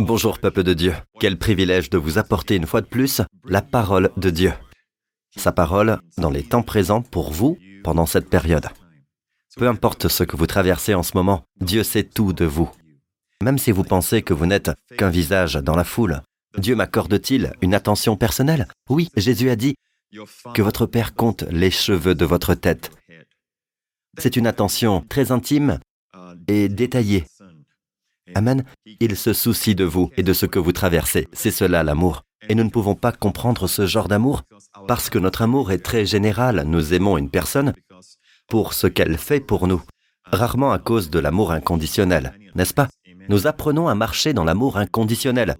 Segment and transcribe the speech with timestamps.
[0.00, 0.94] Bonjour peuple de Dieu.
[1.20, 4.52] Quel privilège de vous apporter une fois de plus la parole de Dieu.
[5.36, 8.66] Sa parole dans les temps présents pour vous pendant cette période.
[9.56, 12.70] Peu importe ce que vous traversez en ce moment, Dieu sait tout de vous.
[13.42, 16.20] Même si vous pensez que vous n'êtes qu'un visage dans la foule,
[16.58, 18.68] Dieu m'accorde-t-il une attention personnelle?
[18.90, 19.76] Oui, Jésus a dit
[20.54, 22.90] que votre Père compte les cheveux de votre tête.
[24.18, 25.78] C'est une attention très intime
[26.48, 27.24] et détaillée
[28.34, 28.64] Amen.
[29.00, 31.28] Il se soucie de vous et de ce que vous traversez.
[31.32, 32.22] C'est cela l'amour.
[32.48, 34.42] Et nous ne pouvons pas comprendre ce genre d'amour
[34.86, 36.64] parce que notre amour est très général.
[36.66, 37.72] Nous aimons une personne
[38.48, 39.82] pour ce qu'elle fait pour nous,
[40.24, 42.88] rarement à cause de l'amour inconditionnel, n'est-ce pas?
[43.28, 45.56] Nous apprenons à marcher dans l'amour inconditionnel.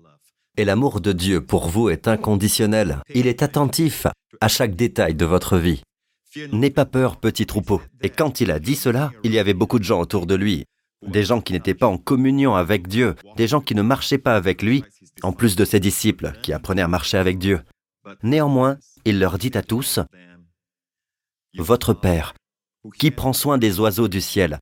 [0.57, 2.99] Et l'amour de Dieu pour vous est inconditionnel.
[3.15, 4.07] Il est attentif
[4.41, 5.83] à chaque détail de votre vie.
[6.53, 7.83] N'aie pas peur, petit troupeau.
[8.03, 10.65] Et quand il a dit cela, il y avait beaucoup de gens autour de lui
[11.07, 14.37] des gens qui n'étaient pas en communion avec Dieu, des gens qui ne marchaient pas
[14.37, 14.85] avec lui,
[15.23, 17.61] en plus de ses disciples qui apprenaient à marcher avec Dieu.
[18.23, 20.01] Néanmoins, il leur dit à tous,
[21.57, 22.35] Votre Père,
[22.99, 24.59] qui prend soin des oiseaux du ciel,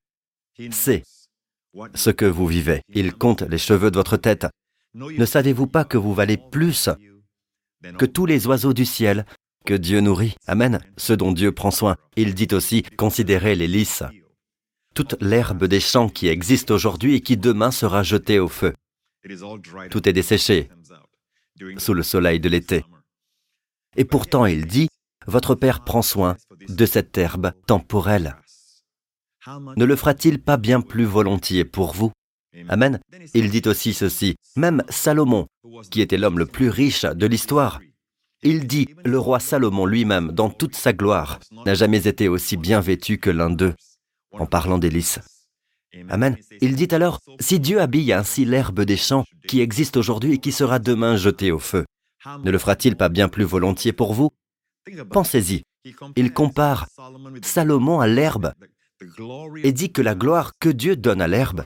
[0.70, 1.02] sait
[1.94, 2.82] ce que vous vivez.
[2.94, 4.46] Il compte les cheveux de votre tête.
[4.94, 6.88] Ne savez-vous pas que vous valez plus
[7.98, 9.26] que tous les oiseaux du ciel
[9.66, 10.36] que Dieu nourrit?
[10.46, 10.78] Amen.
[10.96, 11.96] Ce dont Dieu prend soin.
[12.16, 14.02] Il dit aussi, considérez les lys
[14.94, 18.72] toute l'herbe des champs qui existe aujourd'hui et qui demain sera jetée au feu.
[19.90, 20.68] Tout est desséché
[21.78, 22.84] sous le soleil de l'été.
[23.96, 24.88] Et pourtant il dit,
[25.26, 26.36] Votre Père prend soin
[26.68, 28.36] de cette herbe temporelle.
[29.76, 32.12] Ne le fera-t-il pas bien plus volontiers pour vous?
[32.68, 33.00] Amen.
[33.34, 35.46] Il dit aussi ceci, même Salomon,
[35.90, 37.80] qui était l'homme le plus riche de l'histoire,
[38.42, 42.80] il dit, le roi Salomon lui-même, dans toute sa gloire, n'a jamais été aussi bien
[42.80, 43.74] vêtu que l'un d'eux
[44.38, 44.90] en parlant des.
[46.08, 46.36] Amen.
[46.60, 50.52] Il dit alors, si Dieu habille ainsi l'herbe des champs qui existe aujourd'hui et qui
[50.52, 51.84] sera demain jetée au feu,
[52.42, 54.30] ne le fera-t-il pas bien plus volontiers pour vous?
[55.10, 55.62] Pensez-y.
[56.16, 56.86] Il compare
[57.42, 58.52] Salomon à l'herbe
[59.62, 61.64] et dit que la gloire que Dieu donne à l'herbe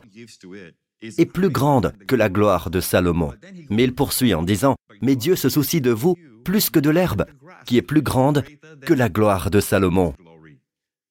[1.00, 3.33] est plus grande que la gloire de Salomon.
[3.71, 7.27] Mais il poursuit en disant, mais Dieu se soucie de vous plus que de l'herbe,
[7.67, 8.45] qui est plus grande
[8.83, 10.15] que la gloire de Salomon.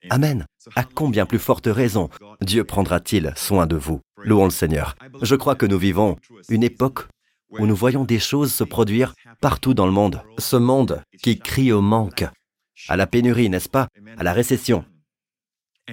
[0.09, 0.45] Amen.
[0.75, 2.09] À combien plus forte raison
[2.41, 4.95] Dieu prendra-t-il soin de vous Louons le Seigneur.
[5.21, 6.17] Je crois que nous vivons
[6.49, 7.07] une époque
[7.51, 10.21] où nous voyons des choses se produire partout dans le monde.
[10.37, 12.25] Ce monde qui crie au manque,
[12.87, 14.85] à la pénurie, n'est-ce pas À la récession.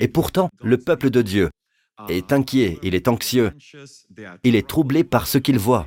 [0.01, 1.51] Et pourtant, le peuple de Dieu
[2.09, 3.53] est inquiet, il est anxieux,
[4.43, 5.87] il est troublé par ce qu'il voit.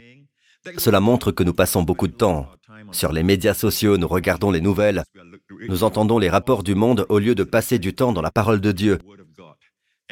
[0.78, 2.48] Cela montre que nous passons beaucoup de temps
[2.92, 5.04] sur les médias sociaux, nous regardons les nouvelles,
[5.68, 8.62] nous entendons les rapports du monde au lieu de passer du temps dans la parole
[8.62, 9.00] de Dieu.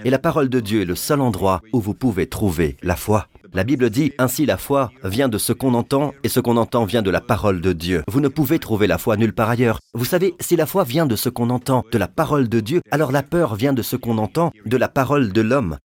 [0.03, 3.28] Et la parole de Dieu est le seul endroit où vous pouvez trouver la foi.
[3.53, 6.84] La Bible dit, ainsi la foi vient de ce qu'on entend et ce qu'on entend
[6.84, 8.03] vient de la parole de Dieu.
[8.09, 9.80] Vous ne pouvez trouver la foi nulle part ailleurs.
[9.94, 12.81] Vous savez, si la foi vient de ce qu'on entend, de la parole de Dieu,
[12.91, 15.78] alors la peur vient de ce qu'on entend, de la parole de l'homme.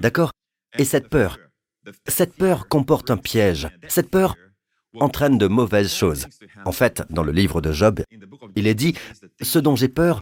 [0.00, 0.30] D'accord?
[0.78, 1.38] Et cette peur,
[2.08, 3.68] cette peur comporte un piège.
[3.88, 4.36] Cette peur
[5.00, 6.26] entraîne de mauvaises choses.
[6.64, 8.00] En fait, dans le livre de Job,
[8.56, 8.94] il est dit,
[9.40, 10.20] ce dont j'ai peur,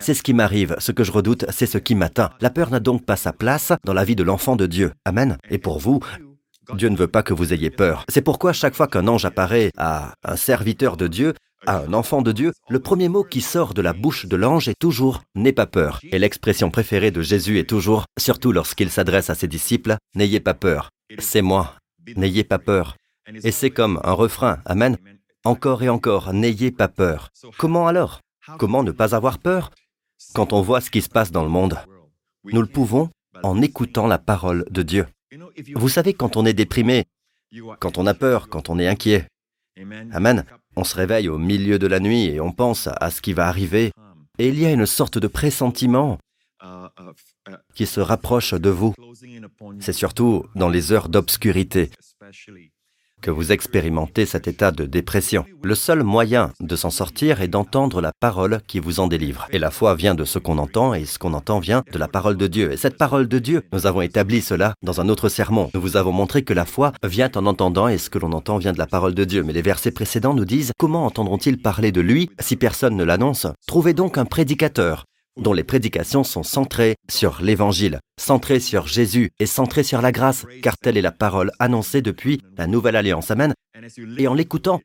[0.00, 2.30] c'est ce qui m'arrive, ce que je redoute, c'est ce qui m'atteint.
[2.40, 4.92] La peur n'a donc pas sa place dans la vie de l'enfant de Dieu.
[5.04, 5.38] Amen.
[5.50, 6.00] Et pour vous,
[6.74, 8.04] Dieu ne veut pas que vous ayez peur.
[8.08, 11.34] C'est pourquoi chaque fois qu'un ange apparaît à un serviteur de Dieu,
[11.66, 14.68] à un enfant de Dieu, le premier mot qui sort de la bouche de l'ange
[14.68, 19.30] est toujours⁇ N'aie pas peur⁇ Et l'expression préférée de Jésus est toujours, surtout lorsqu'il s'adresse
[19.30, 21.74] à ses disciples,⁇ N'ayez pas peur, c'est moi,
[22.16, 22.96] n'ayez pas peur.
[23.42, 24.96] Et c'est comme un refrain, Amen.
[25.44, 27.30] Encore et encore, n'ayez pas peur.
[27.58, 28.20] Comment alors?
[28.58, 29.70] Comment ne pas avoir peur?
[30.34, 31.78] Quand on voit ce qui se passe dans le monde
[32.44, 33.10] Nous le pouvons
[33.42, 35.06] en écoutant la parole de Dieu.
[35.74, 37.04] Vous savez, quand on est déprimé,
[37.80, 39.26] quand on a peur, quand on est inquiet,
[40.12, 40.44] Amen,
[40.76, 43.48] on se réveille au milieu de la nuit et on pense à ce qui va
[43.48, 43.90] arriver,
[44.38, 46.18] et il y a une sorte de pressentiment
[47.74, 48.94] qui se rapproche de vous.
[49.80, 51.90] C'est surtout dans les heures d'obscurité
[53.24, 55.46] que vous expérimentez cet état de dépression.
[55.62, 59.48] Le seul moyen de s'en sortir est d'entendre la parole qui vous en délivre.
[59.50, 62.06] Et la foi vient de ce qu'on entend et ce qu'on entend vient de la
[62.06, 62.70] parole de Dieu.
[62.70, 65.70] Et cette parole de Dieu, nous avons établi cela dans un autre sermon.
[65.72, 68.58] Nous vous avons montré que la foi vient en entendant et ce que l'on entend
[68.58, 69.42] vient de la parole de Dieu.
[69.42, 73.46] Mais les versets précédents nous disent comment entendront-ils parler de lui si personne ne l'annonce?
[73.66, 79.46] Trouvez donc un prédicateur dont les prédications sont centrées sur l'Évangile, centrées sur Jésus et
[79.46, 83.30] centrées sur la grâce, car telle est la parole annoncée depuis la Nouvelle Alliance.
[83.30, 83.54] Amen.
[84.18, 84.80] Et en l'écoutant,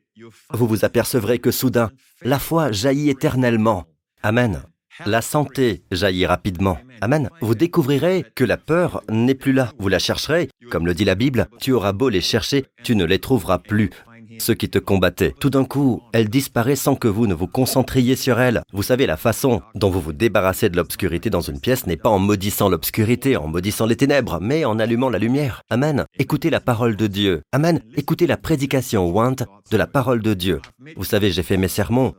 [0.52, 1.90] vous vous apercevrez que soudain,
[2.22, 3.84] la foi jaillit éternellement.
[4.22, 4.62] Amen.
[5.06, 6.78] la santé jaillit rapidement.
[7.00, 7.30] Amen.
[7.40, 9.72] Vous découvrirez que la peur n'est plus là.
[9.78, 10.50] Vous la chercherez.
[10.70, 13.90] Comme le dit la Bible, tu auras beau les chercher, tu ne les trouveras plus
[14.38, 15.34] ceux qui te combattaient.
[15.40, 18.62] Tout d'un coup, elle disparaît sans que vous ne vous concentriez sur elle.
[18.72, 22.08] Vous savez, la façon dont vous vous débarrassez de l'obscurité dans une pièce n'est pas
[22.08, 25.62] en maudissant l'obscurité, en maudissant les ténèbres, mais en allumant la lumière.
[25.70, 26.04] Amen.
[26.18, 27.42] Écoutez la parole de Dieu.
[27.52, 27.80] Amen.
[27.96, 29.36] Écoutez la prédication want
[29.70, 30.60] de la parole de Dieu.
[30.96, 32.14] Vous savez, j'ai fait mes sermons,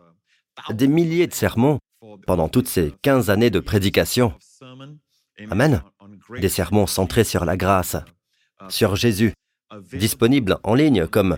[0.71, 1.79] des milliers de sermons,
[2.25, 4.33] pendant toutes ces 15 années de prédication.
[5.49, 5.81] Amen.
[6.39, 7.95] Des sermons centrés sur la grâce,
[8.69, 9.33] sur Jésus,
[9.93, 11.37] disponibles en ligne comme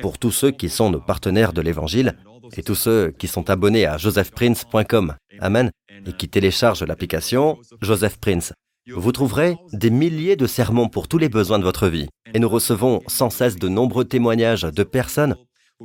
[0.00, 2.16] pour tous ceux qui sont nos partenaires de l'Évangile
[2.56, 5.14] et tous ceux qui sont abonnés à josephprince.com.
[5.40, 5.70] Amen.
[6.06, 8.52] Et qui téléchargent l'application Joseph Prince.
[8.90, 12.08] Vous trouverez des milliers de sermons pour tous les besoins de votre vie.
[12.34, 15.36] Et nous recevons sans cesse de nombreux témoignages de personnes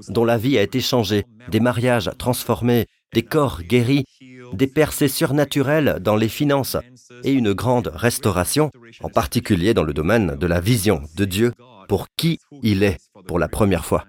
[0.09, 4.05] dont la vie a été changée, des mariages transformés, des corps guéris,
[4.53, 6.77] des percées surnaturelles dans les finances
[7.23, 8.71] et une grande restauration,
[9.01, 11.53] en particulier dans le domaine de la vision de Dieu
[11.87, 14.05] pour qui il est pour la première fois.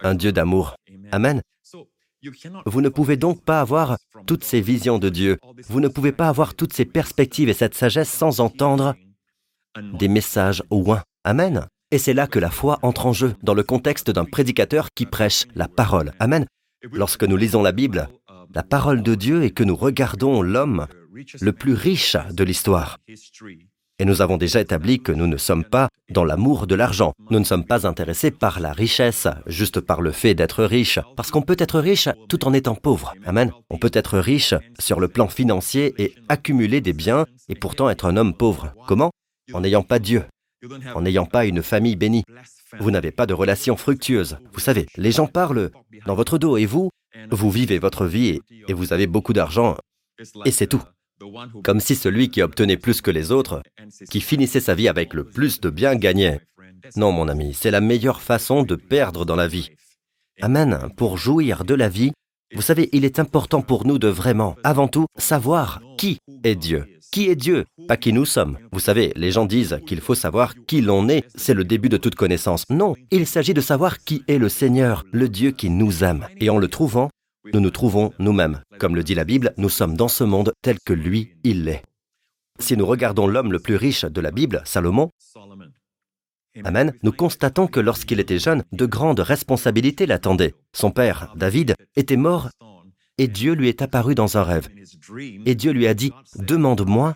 [0.00, 0.74] Un Dieu d'amour.
[1.12, 1.40] Amen.
[2.66, 3.96] Vous ne pouvez donc pas avoir
[4.26, 5.38] toutes ces visions de Dieu.
[5.68, 8.94] Vous ne pouvez pas avoir toutes ces perspectives et cette sagesse sans entendre
[9.94, 11.02] des messages au loin.
[11.24, 11.66] Amen.
[11.90, 15.04] Et c'est là que la foi entre en jeu, dans le contexte d'un prédicateur qui
[15.04, 16.12] prêche la parole.
[16.20, 16.46] Amen.
[16.90, 18.08] Lorsque nous lisons la Bible,
[18.54, 20.86] la parole de Dieu et que nous regardons l'homme
[21.40, 22.98] le plus riche de l'histoire,
[23.98, 27.12] et nous avons déjà établi que nous ne sommes pas dans l'amour de l'argent.
[27.30, 30.98] Nous ne sommes pas intéressés par la richesse, juste par le fait d'être riche.
[31.14, 33.14] Parce qu'on peut être riche tout en étant pauvre.
[33.24, 33.52] Amen.
[33.70, 38.06] On peut être riche sur le plan financier et accumuler des biens et pourtant être
[38.06, 38.74] un homme pauvre.
[38.88, 39.12] Comment?
[39.52, 40.24] En n'ayant pas Dieu.
[40.94, 42.24] En n'ayant pas une famille bénie.
[42.80, 44.38] Vous n'avez pas de relation fructueuse.
[44.52, 45.70] Vous savez, les gens parlent
[46.06, 46.90] dans votre dos et vous,
[47.30, 49.76] vous vivez votre vie et, vous avez beaucoup d'argent
[50.44, 50.82] et c'est tout.
[51.62, 53.62] Comme si celui qui obtenait plus que les autres,
[54.10, 56.40] qui finissait sa vie avec le plus de biens, gagnait.
[56.96, 59.70] Non, mon ami, c'est la meilleure façon de perdre dans la vie.
[60.40, 60.88] Amen.
[60.96, 62.12] Pour jouir de la vie,
[62.54, 66.91] vous savez, il est important pour nous de vraiment, avant tout, savoir qui est Dieu.
[67.12, 67.66] Qui est Dieu?
[67.88, 68.56] Pas qui nous sommes.
[68.72, 71.98] Vous savez, les gens disent qu'il faut savoir qui l'on est, c'est le début de
[71.98, 72.64] toute connaissance.
[72.70, 76.26] Non, il s'agit de savoir qui est le Seigneur, le Dieu qui nous aime.
[76.40, 77.10] Et en le trouvant,
[77.52, 78.62] nous nous trouvons nous-mêmes.
[78.78, 81.82] Comme le dit la Bible, nous sommes dans ce monde tel que lui, il l'est.
[82.58, 85.10] Si nous regardons l'homme le plus riche de la Bible, Salomon,
[86.64, 90.54] Amen, nous constatons que lorsqu'il était jeune, de grandes responsabilités l'attendaient.
[90.74, 92.48] Son père, David, était mort
[93.18, 94.68] et Dieu lui est apparu dans un rêve.
[95.46, 97.14] Et Dieu lui a dit, Demande-moi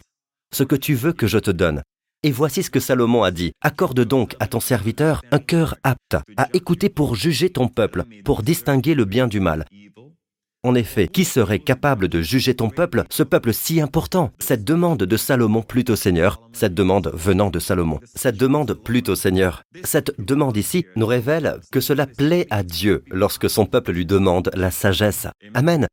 [0.53, 1.83] ce que tu veux que je te donne.
[2.23, 3.53] Et voici ce que Salomon a dit.
[3.61, 8.43] Accorde donc à ton serviteur un cœur apte à écouter pour juger ton peuple, pour
[8.43, 9.65] distinguer le bien du mal.
[10.67, 14.33] En effet, qui serait capable de juger ton peuple, ce peuple si important?
[14.41, 19.63] Cette demande de Salomon plutôt Seigneur, cette demande venant de Salomon, cette demande plutôt Seigneur,
[19.85, 24.51] cette demande ici nous révèle que cela plaît à Dieu lorsque son peuple lui demande
[24.55, 25.29] la sagesse.
[25.55, 25.87] Amen.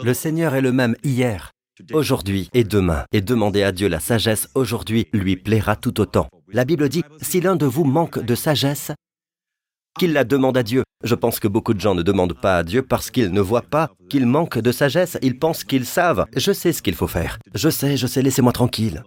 [0.00, 1.50] Le Seigneur est le même hier,
[1.92, 6.28] aujourd'hui et demain, et demander à Dieu la sagesse aujourd'hui lui plaira tout autant.
[6.52, 8.92] La Bible dit, si l'un de vous manque de sagesse,
[9.98, 10.84] qu'il la demande à Dieu.
[11.02, 13.62] Je pense que beaucoup de gens ne demandent pas à Dieu parce qu'ils ne voient
[13.62, 15.16] pas qu'ils manquent de sagesse.
[15.22, 16.26] Ils pensent qu'ils savent.
[16.36, 17.38] Je sais ce qu'il faut faire.
[17.54, 19.02] Je sais, je sais, laissez-moi tranquille.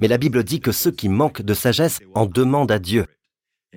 [0.00, 3.06] Mais la Bible dit que ceux qui manquent de sagesse en demandent à Dieu.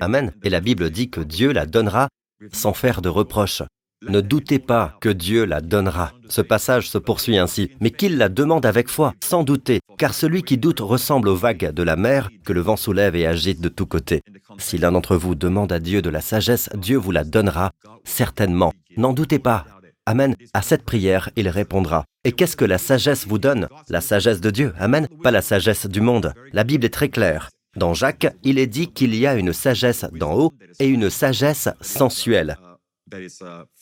[0.01, 0.33] Amen.
[0.44, 2.10] Et la Bible dit que Dieu la donnera
[2.51, 3.63] sans faire de reproches.
[4.08, 6.13] Ne doutez pas que Dieu la donnera.
[6.29, 10.44] Ce passage se poursuit ainsi, mais qu'il la demande avec foi, sans douter, car celui
[10.44, 13.68] qui doute ressemble aux vagues de la mer que le vent soulève et agite de
[13.68, 14.22] tous côtés.
[14.58, 17.72] Si l'un d'entre vous demande à Dieu de la sagesse, Dieu vous la donnera,
[18.06, 18.72] certainement.
[18.96, 19.65] N'en doutez pas.
[20.06, 20.34] Amen.
[20.53, 22.06] À cette prière, il répondra.
[22.24, 23.68] Et qu'est-ce que la sagesse vous donne?
[23.89, 24.74] La sagesse de Dieu.
[24.79, 25.08] Amen.
[25.24, 26.34] Pas la sagesse du monde.
[26.53, 27.50] La Bible est très claire.
[27.75, 31.68] Dans Jacques, il est dit qu'il y a une sagesse d'en haut et une sagesse
[31.82, 32.58] sensuelle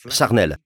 [0.08, 0.58] charnel.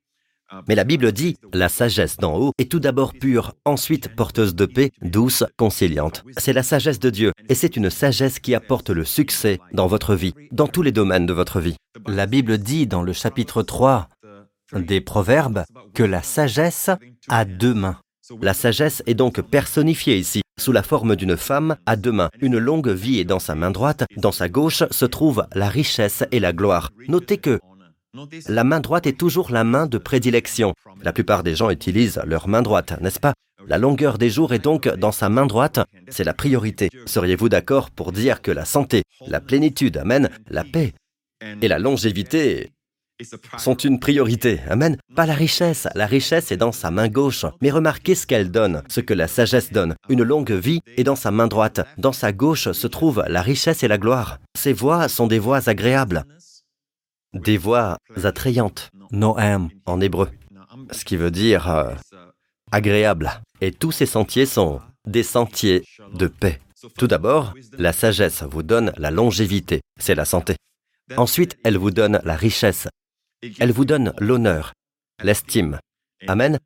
[0.69, 4.67] Mais la Bible dit, la sagesse d'en haut est tout d'abord pure, ensuite porteuse de
[4.67, 6.25] paix, douce, conciliante.
[6.37, 10.15] C'est la sagesse de Dieu, et c'est une sagesse qui apporte le succès dans votre
[10.15, 11.77] vie, dans tous les domaines de votre vie.
[12.07, 14.09] La Bible dit dans le chapitre 3
[14.75, 15.65] des Proverbes
[15.95, 16.91] que la sagesse
[17.29, 17.99] a deux mains.
[18.41, 22.31] La sagesse est donc personnifiée ici, sous la forme d'une femme à deux mains.
[22.41, 26.25] Une longue vie est dans sa main droite, dans sa gauche se trouve la richesse
[26.31, 26.91] et la gloire.
[27.09, 27.59] Notez que
[28.49, 30.75] la main droite est toujours la main de prédilection.
[31.03, 33.33] La plupart des gens utilisent leur main droite, n'est-ce pas?
[33.67, 36.91] La longueur des jours est donc dans sa main droite, c'est la priorité.
[37.07, 40.93] Seriez-vous d'accord pour dire que la santé, la plénitude, amène la paix
[41.61, 42.71] et la longévité
[43.59, 44.61] sont une priorité.
[44.69, 44.97] Amen?
[45.15, 45.87] Pas la richesse.
[45.95, 47.47] La richesse est dans sa main gauche.
[47.61, 49.95] Mais remarquez ce qu'elle donne, ce que la sagesse donne.
[50.09, 51.87] Une longue vie est dans sa main droite.
[51.99, 54.39] Dans sa gauche se trouve la richesse et la gloire.
[54.59, 56.25] Ces voies sont des voies agréables,
[57.33, 60.31] des voies attrayantes, noam en hébreu,
[60.91, 61.95] ce qui veut dire euh,
[62.71, 63.31] agréable.
[63.61, 65.85] Et tous ces sentiers sont des sentiers
[66.15, 66.61] de paix.
[66.99, 70.57] Tout d'abord, la sagesse vous donne la longévité, c'est la santé.
[71.17, 72.89] Ensuite, elle vous donne la richesse,
[73.59, 74.73] elle vous donne l'honneur,
[75.23, 75.79] l'estime.
[76.27, 76.59] Amen.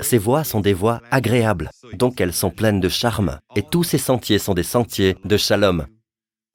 [0.00, 3.98] Ces voies sont des voies agréables, donc elles sont pleines de charme, et tous ces
[3.98, 5.86] sentiers sont des sentiers de shalom.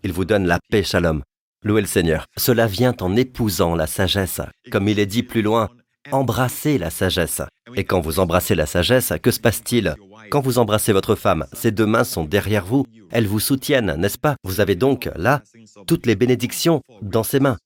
[0.03, 1.21] Il vous donne la paix shalom.
[1.63, 2.25] Louez le Seigneur.
[2.37, 4.41] Cela vient en épousant la sagesse.
[4.71, 5.69] Comme il est dit plus loin,
[6.11, 7.43] embrassez la sagesse.
[7.75, 9.95] Et quand vous embrassez la sagesse, que se passe-t-il?
[10.31, 14.17] Quand vous embrassez votre femme, ses deux mains sont derrière vous, elles vous soutiennent, n'est-ce
[14.17, 14.37] pas?
[14.43, 15.43] Vous avez donc là
[15.85, 17.57] toutes les bénédictions dans ses mains.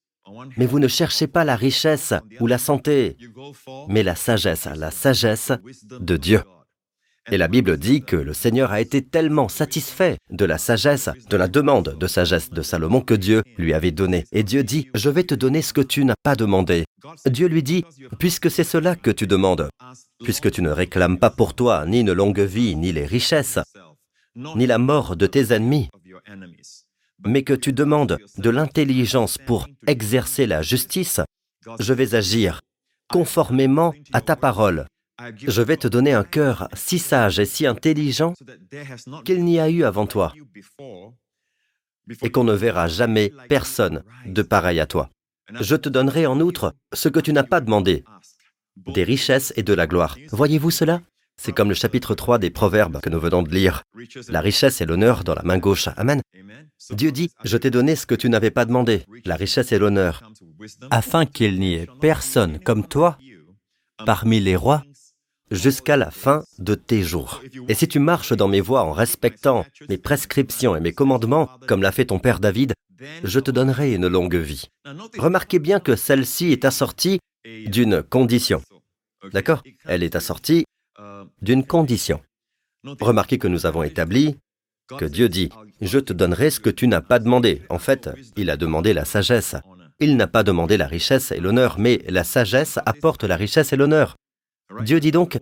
[0.57, 3.15] Mais vous ne cherchez pas la richesse ou la santé,
[3.87, 5.53] mais la sagesse, la sagesse
[5.91, 6.41] de Dieu.
[7.31, 11.37] Et la Bible dit que le Seigneur a été tellement satisfait de la sagesse, de
[11.37, 14.25] la demande de sagesse de Salomon que Dieu lui avait donné.
[14.31, 16.85] Et Dieu dit, je vais te donner ce que tu n'as pas demandé.
[17.25, 17.83] Dieu lui dit,
[18.19, 19.69] puisque c'est cela que tu demandes,
[20.23, 23.59] puisque tu ne réclames pas pour toi ni une longue vie, ni les richesses,
[24.35, 25.89] ni la mort de tes ennemis,
[27.25, 31.21] mais que tu demandes de l'intelligence pour exercer la justice,
[31.79, 32.61] je vais agir
[33.09, 34.85] conformément à ta parole.
[35.35, 38.33] Je vais te donner un cœur si sage et si intelligent
[39.23, 40.33] qu'il n'y a eu avant toi
[42.21, 45.09] et qu'on ne verra jamais personne de pareil à toi.
[45.59, 48.03] Je te donnerai en outre ce que tu n'as pas demandé,
[48.75, 50.17] des richesses et de la gloire.
[50.31, 51.01] Voyez-vous cela?
[51.37, 53.83] C'est comme le chapitre 3 des Proverbes que nous venons de lire.
[54.29, 55.89] La richesse et l'honneur dans la main gauche.
[55.97, 56.21] Amen.
[56.91, 60.21] Dieu dit, je t'ai donné ce que tu n'avais pas demandé, la richesse et l'honneur,
[60.91, 63.17] afin qu'il n'y ait personne comme toi
[64.05, 64.83] parmi les rois
[65.51, 67.41] jusqu'à la fin de tes jours.
[67.67, 71.81] Et si tu marches dans mes voies en respectant mes prescriptions et mes commandements, comme
[71.81, 72.73] l'a fait ton père David,
[73.23, 74.69] je te donnerai une longue vie.
[75.17, 77.19] Remarquez bien que celle-ci est assortie
[77.67, 78.61] d'une condition.
[79.33, 79.63] D'accord?
[79.85, 80.65] Elle est assortie
[81.41, 82.21] d'une condition.
[83.01, 84.37] Remarquez que nous avons établi
[84.99, 85.49] que Dieu dit,
[85.81, 87.63] je te donnerai ce que tu n'as pas demandé.
[87.69, 89.55] En fait, il a demandé la sagesse.
[89.99, 93.77] Il n'a pas demandé la richesse et l'honneur, mais la sagesse apporte la richesse et
[93.77, 94.15] l'honneur.
[94.81, 95.37] Dieu dit donc,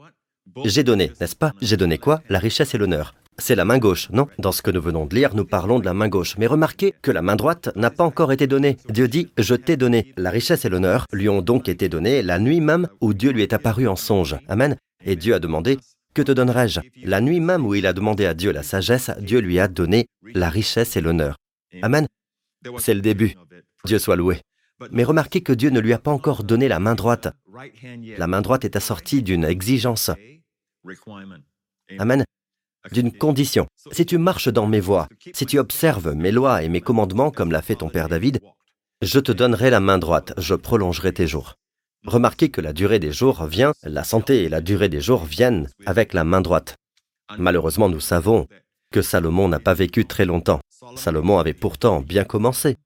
[0.65, 1.53] j'ai donné, n'est-ce pas?
[1.61, 2.21] J'ai donné quoi?
[2.29, 3.15] La richesse et l'honneur.
[3.39, 4.27] C'est la main gauche, non?
[4.37, 6.37] Dans ce que nous venons de lire, nous parlons de la main gauche.
[6.37, 8.77] Mais remarquez que la main droite n'a pas encore été donnée.
[8.89, 10.13] Dieu dit, je t'ai donné.
[10.17, 13.41] La richesse et l'honneur lui ont donc été donnés la nuit même où Dieu lui
[13.41, 14.37] est apparu en songe.
[14.47, 14.77] Amen.
[15.03, 15.79] Et Dieu a demandé,
[16.13, 16.81] que te donnerai-je?
[17.03, 20.05] La nuit même où il a demandé à Dieu la sagesse, Dieu lui a donné
[20.21, 21.37] la richesse et l'honneur.
[21.81, 22.07] Amen.
[22.77, 23.35] C'est le début.
[23.85, 24.41] Dieu soit loué.
[24.91, 27.29] Mais remarquez que Dieu ne lui a pas encore donné la main droite.
[28.17, 30.11] La main droite est assortie d'une exigence.
[31.99, 32.23] Amen.
[32.91, 33.67] D'une condition.
[33.91, 37.51] Si tu marches dans mes voies, si tu observes mes lois et mes commandements comme
[37.51, 38.41] l'a fait ton père David,
[39.01, 41.55] je te donnerai la main droite, je prolongerai tes jours.
[42.05, 45.69] Remarquez que la durée des jours vient, la santé et la durée des jours viennent
[45.85, 46.75] avec la main droite.
[47.37, 48.47] Malheureusement, nous savons
[48.91, 50.59] que Salomon n'a pas vécu très longtemps.
[50.95, 52.77] Salomon avait pourtant bien commencé.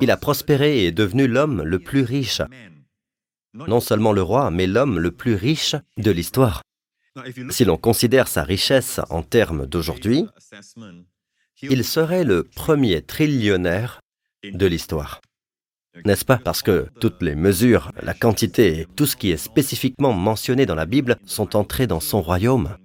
[0.00, 2.42] Il a prospéré et est devenu l'homme le plus riche.
[3.54, 6.62] Non seulement le roi, mais l'homme le plus riche de l'histoire.
[7.50, 10.26] Si l'on considère sa richesse en termes d'aujourd'hui,
[11.62, 14.00] il serait le premier trillionnaire
[14.44, 15.20] de l'histoire.
[16.04, 16.38] N'est-ce pas?
[16.38, 20.76] Parce que toutes les mesures, la quantité et tout ce qui est spécifiquement mentionné dans
[20.76, 22.76] la Bible sont entrés dans son royaume.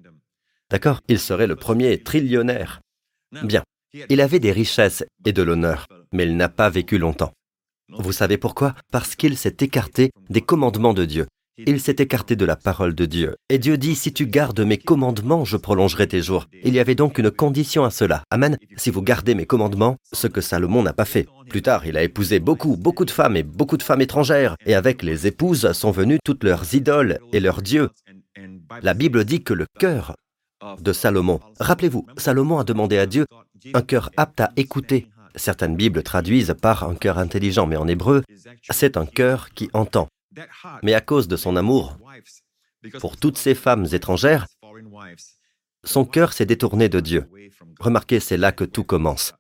[0.72, 1.02] D'accord?
[1.08, 2.82] Il serait le premier trillionnaire.
[3.44, 3.64] Bien.
[4.10, 7.32] Il avait des richesses et de l'honneur, mais il n'a pas vécu longtemps.
[7.96, 8.74] Vous savez pourquoi?
[8.92, 11.28] Parce qu'il s'est écarté des commandements de Dieu.
[11.60, 13.36] Il s'est écarté de la parole de Dieu.
[13.50, 16.48] Et Dieu dit, si tu gardes mes commandements, je prolongerai tes jours.
[16.64, 18.24] Il y avait donc une condition à cela.
[18.32, 18.58] Amen.
[18.76, 21.28] Si vous gardez mes commandements, ce que Salomon n'a pas fait.
[21.50, 24.56] Plus tard, il a épousé beaucoup, beaucoup de femmes et beaucoup de femmes étrangères.
[24.66, 27.92] Et avec les épouses sont venues toutes leurs idoles et leurs dieux.
[28.82, 30.16] La Bible dit que le cœur
[30.80, 33.26] de Salomon, rappelez-vous, Salomon a demandé à Dieu
[33.74, 35.10] un cœur apte à écouter.
[35.36, 38.24] Certaines Bibles traduisent par un cœur intelligent, mais en hébreu,
[38.70, 40.08] c'est un cœur qui entend.
[40.84, 41.98] Mais à cause de son amour
[43.00, 44.46] pour toutes ces femmes étrangères,
[45.84, 47.30] son cœur s'est détourné de Dieu.
[47.80, 49.34] Remarquez, c'est là que tout commence.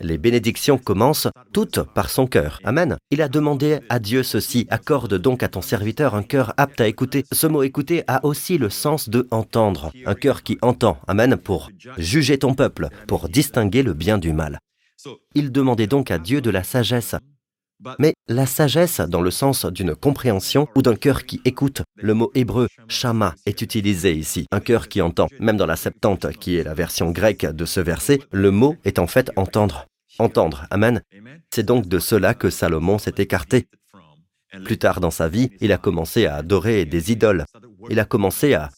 [0.00, 2.60] Les bénédictions commencent toutes par son cœur.
[2.64, 2.96] Amen.
[3.10, 6.86] Il a demandé à Dieu ceci, accorde donc à ton serviteur un cœur apte à
[6.86, 7.24] écouter.
[7.32, 9.90] Ce mot écouter a aussi le sens de entendre.
[10.04, 10.98] Un cœur qui entend.
[11.08, 11.36] Amen.
[11.36, 14.58] Pour juger ton peuple, pour distinguer le bien du mal.
[15.34, 17.14] Il demandait donc à Dieu de la sagesse
[17.98, 22.30] Mais la sagesse, dans le sens d'une compréhension ou d'un cœur qui écoute, le mot
[22.34, 25.28] hébreu shama est utilisé ici, un cœur qui entend.
[25.40, 28.98] Même dans la Septante, qui est la version grecque de ce verset, le mot est
[28.98, 29.86] en fait entendre.
[30.18, 31.02] Entendre, amen.
[31.52, 33.66] C'est donc de cela que Salomon s'est écarté.
[34.64, 37.44] Plus tard dans sa vie, il a commencé à adorer des idoles.
[37.90, 38.70] Il a commencé à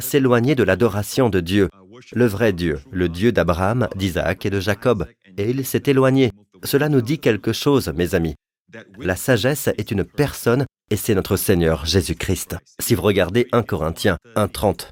[0.00, 1.70] s'éloigner de l'adoration de Dieu,
[2.12, 5.06] le vrai Dieu, le Dieu d'Abraham, d'Isaac et de Jacob.
[5.38, 6.30] Et il s'est éloigné.
[6.62, 8.34] Cela nous dit quelque chose, mes amis.
[8.98, 12.56] La sagesse est une personne et c'est notre Seigneur Jésus-Christ.
[12.80, 14.90] Si vous regardez 1 Corinthiens 1.30,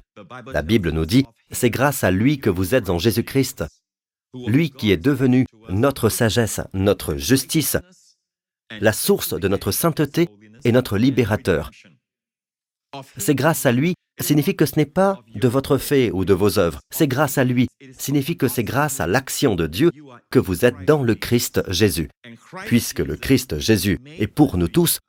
[0.51, 3.63] la Bible nous dit, c'est grâce à lui que vous êtes en Jésus-Christ,
[4.47, 7.77] lui qui est devenu notre sagesse, notre justice,
[8.79, 10.29] la source de notre sainteté
[10.63, 11.69] et notre libérateur.
[13.17, 16.59] C'est grâce à lui signifie que ce n'est pas de votre fait ou de vos
[16.59, 17.67] œuvres, c'est grâce à lui,
[17.97, 19.91] signifie que c'est grâce à l'action de Dieu
[20.29, 22.09] que vous êtes dans le Christ Jésus.
[22.65, 24.99] Puisque le Christ Jésus est pour nous tous,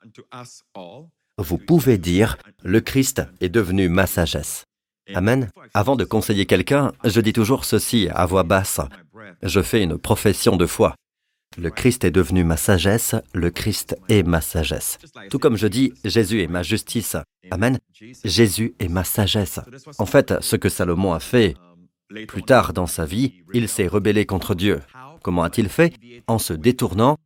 [1.37, 4.63] vous pouvez dire, le Christ est devenu ma sagesse.
[5.13, 5.49] Amen.
[5.73, 8.79] Avant de conseiller quelqu'un, je dis toujours ceci à voix basse.
[9.43, 10.95] Je fais une profession de foi.
[11.57, 14.97] Le Christ est devenu ma sagesse, le Christ est ma sagesse.
[15.29, 17.15] Tout comme je dis, Jésus est ma justice.
[17.49, 17.79] Amen.
[18.23, 19.59] Jésus est ma sagesse.
[19.97, 21.55] En fait, ce que Salomon a fait
[22.27, 24.81] plus tard dans sa vie, il s'est rebellé contre Dieu.
[25.23, 25.93] Comment a-t-il fait?
[26.27, 27.17] En se détournant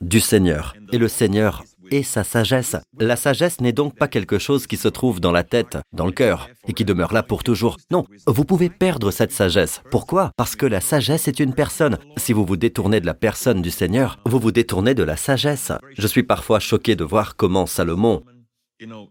[0.00, 0.74] du Seigneur.
[0.92, 2.76] Et le Seigneur et sa sagesse.
[2.98, 6.12] La sagesse n'est donc pas quelque chose qui se trouve dans la tête, dans le
[6.12, 7.76] cœur, et qui demeure là pour toujours.
[7.90, 9.82] Non, vous pouvez perdre cette sagesse.
[9.90, 10.32] Pourquoi?
[10.36, 11.98] Parce que la sagesse est une personne.
[12.16, 15.72] Si vous vous détournez de la personne du Seigneur, vous vous détournez de la sagesse.
[15.96, 18.22] Je suis parfois choqué de voir comment Salomon,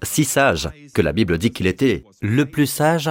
[0.04, 3.10] si sage que la Bible dit qu'il était le plus sage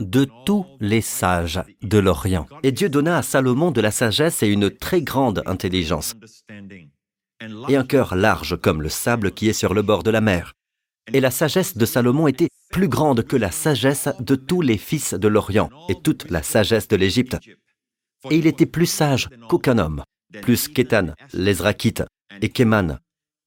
[0.00, 2.46] de tous les sages de l'Orient.
[2.62, 6.14] Et Dieu donna à Salomon de la sagesse et une très grande intelligence
[7.68, 10.54] et un cœur large comme le sable qui est sur le bord de la mer.
[11.12, 15.14] Et la sagesse de Salomon était plus grande que la sagesse de tous les fils
[15.14, 17.38] de l'Orient et toute la sagesse de l'Égypte.
[18.30, 20.02] Et il était plus sage qu'aucun homme,
[20.42, 22.02] plus qu'Étan, l'Ezrakite,
[22.42, 22.98] et Kéman,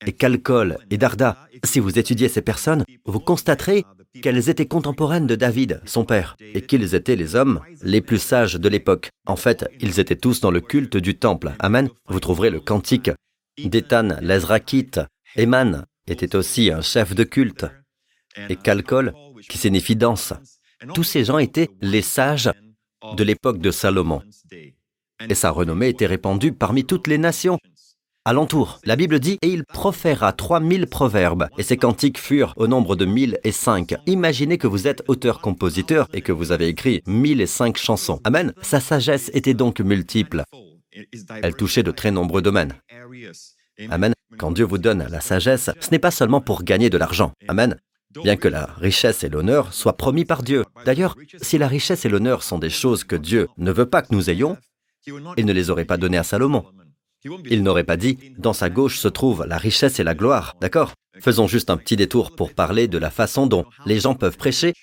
[0.06, 1.38] et Calcol, et Darda.
[1.64, 3.86] Si vous étudiez ces personnes, vous constaterez
[4.24, 8.56] qu'elles étaient contemporaines de David, son père, et qu'ils étaient les hommes les plus sages
[8.56, 9.10] de l'époque.
[9.28, 11.54] En fait, ils étaient tous dans le culte du temple.
[11.60, 11.90] Amen.
[12.08, 13.12] Vous trouverez le cantique
[13.58, 15.00] Détan l'Ezrakite,
[15.36, 17.66] Eman était aussi un chef de culte,
[18.50, 19.14] et Kalkol,
[19.48, 20.34] qui signifie danse.
[20.94, 22.52] Tous ces gens étaient les sages
[23.16, 24.22] de l'époque de Salomon.
[25.30, 27.60] Et sa renommée était répandue parmi toutes les nations.
[28.24, 32.68] Alentour, la Bible dit, et il proféra trois mille proverbes, et ses cantiques furent au
[32.68, 33.96] nombre de mille et cinq.
[34.06, 38.22] Imaginez que vous êtes auteur-compositeur et que vous avez écrit mille et cinq chansons.
[38.24, 38.54] Amen.
[38.62, 40.44] Sa sagesse était donc multiple.
[41.42, 42.76] Elle touchait de très nombreux domaines.
[43.90, 44.14] Amen.
[44.38, 47.34] Quand Dieu vous donne la sagesse, ce n'est pas seulement pour gagner de l'argent.
[47.48, 47.78] Amen.
[48.24, 50.66] Bien que la richesse et l'honneur soient promis par Dieu.
[50.86, 54.14] D'ailleurs, si la richesse et l'honneur sont des choses que Dieu ne veut pas que
[54.14, 54.58] nous ayons,
[55.08, 56.66] il ne les aurait pas données à Salomon.
[57.50, 60.94] Il n'aurait pas dit, dans sa gauche se trouve la richesse et la gloire, d'accord?
[61.20, 64.74] Faisons juste un petit détour pour parler de la façon dont les gens peuvent prêcher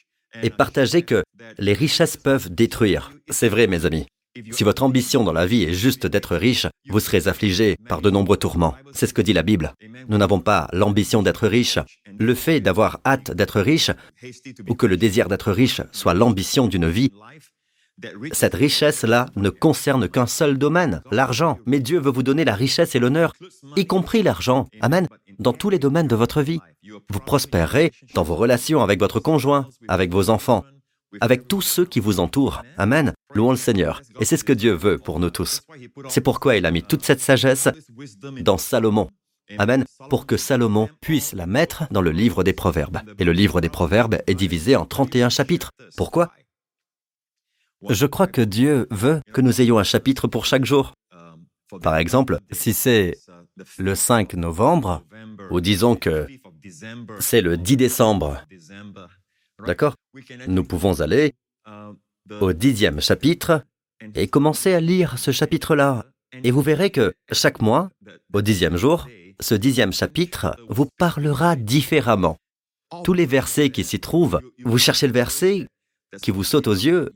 [0.43, 1.23] et partager que
[1.59, 3.13] les richesses peuvent détruire.
[3.31, 4.07] C'est vrai, mes amis.
[4.51, 8.11] Si votre ambition dans la vie est juste d'être riche, vous serez affligé par de
[8.11, 8.75] nombreux tourments.
[8.93, 9.75] C'est ce que dit la Bible.
[10.09, 11.79] Nous n'avons pas l'ambition d'être riche.
[12.19, 13.91] Le fait d'avoir hâte d'être riche,
[14.69, 17.11] ou que le désir d'être riche soit l'ambition d'une vie,
[18.33, 21.59] cette richesse-là ne concerne qu'un seul domaine, l'argent.
[21.67, 23.33] Mais Dieu veut vous donner la richesse et l'honneur,
[23.77, 24.69] y compris l'argent.
[24.81, 25.09] Amen.
[25.39, 26.61] Dans tous les domaines de votre vie.
[27.11, 30.65] Vous prospérerez dans vos relations avec votre conjoint, avec vos enfants,
[31.21, 32.63] avec tous ceux qui vous entourent.
[32.77, 33.13] Amen.
[33.35, 34.03] Louons le Seigneur.
[34.21, 35.61] Et c'est ce que Dieu veut pour nous tous.
[36.09, 37.69] C'est pourquoi il a mis toute cette sagesse
[38.41, 39.09] dans Salomon.
[39.57, 39.85] Amen.
[40.11, 43.01] Pour que Salomon puisse la mettre dans le livre des Proverbes.
[43.19, 45.71] Et le livre des Proverbes est divisé en 31 chapitres.
[45.97, 46.33] Pourquoi?
[47.89, 50.93] Je crois que Dieu veut que nous ayons un chapitre pour chaque jour.
[51.83, 53.19] Par exemple, si c'est
[53.79, 55.05] le 5 novembre,
[55.51, 56.27] ou disons que
[57.21, 58.43] c'est le 10 décembre,
[59.67, 59.95] D'accord
[60.47, 61.35] Nous pouvons aller
[62.41, 63.65] au dixième chapitre
[64.15, 66.07] et commencer à lire ce chapitre-là.
[66.45, 67.91] Et vous verrez que chaque mois,
[68.33, 69.09] au dixième jour,
[69.41, 72.37] ce dixième chapitre vous parlera différemment.
[73.05, 75.67] Tous les versets qui s'y trouvent, vous cherchez le verset
[76.23, 77.11] qui vous saute aux yeux,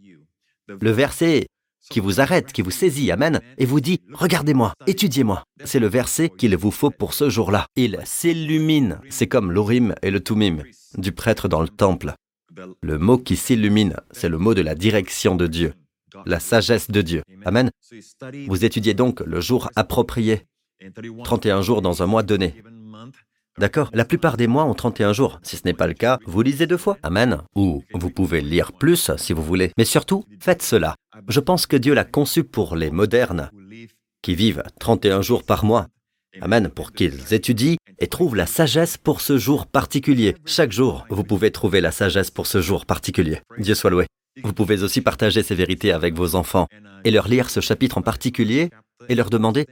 [0.69, 1.47] le verset
[1.91, 5.45] qui vous arrête, qui vous saisit, amen, et vous dit, regardez-moi, étudiez-moi.
[5.65, 7.67] C'est le verset qu'il vous faut pour ce jour-là.
[7.77, 9.01] Il s'illumine.
[9.11, 10.63] C'est comme l'Urim et le Tumim
[10.97, 12.15] du prêtre dans le temple.
[12.83, 15.75] Le mot qui s'illumine, c'est le mot de la direction de Dieu,
[16.27, 17.23] la sagesse de Dieu.
[17.45, 17.71] Amen.
[18.49, 20.47] Vous étudiez donc le jour approprié.
[21.25, 22.55] 31 jours dans un mois donné.
[23.59, 23.91] D'accord?
[23.93, 25.39] La plupart des mois ont 31 jours.
[25.43, 26.97] Si ce n'est pas le cas, vous lisez deux fois.
[27.03, 27.43] Amen.
[27.55, 29.73] Ou vous pouvez lire plus si vous voulez.
[29.77, 30.97] Mais surtout, faites cela.
[31.29, 33.51] Je pense que Dieu l'a conçu pour les modernes
[34.23, 35.89] qui vivent 31 jours par mois.
[36.41, 40.35] Amen, pour qu'ils étudient et trouvent la sagesse pour ce jour particulier.
[40.47, 43.41] Chaque jour, vous pouvez trouver la sagesse pour ce jour particulier.
[43.59, 44.07] Dieu soit loué.
[44.43, 46.67] Vous pouvez aussi partager ces vérités avec vos enfants
[47.05, 48.71] et leur lire ce chapitre en particulier
[49.09, 49.67] et leur demander,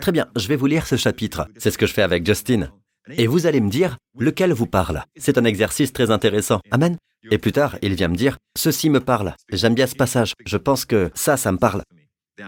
[0.00, 1.46] Très bien, je vais vous lire ce chapitre.
[1.56, 2.70] C'est ce que je fais avec Justin.
[3.10, 5.04] Et vous allez me dire lequel vous parle.
[5.16, 6.60] C'est un exercice très intéressant.
[6.70, 6.96] Amen.
[7.30, 9.34] Et plus tard, il vient me dire, ceci me parle.
[9.52, 10.34] J'aime bien ce passage.
[10.44, 11.82] Je pense que ça, ça me parle.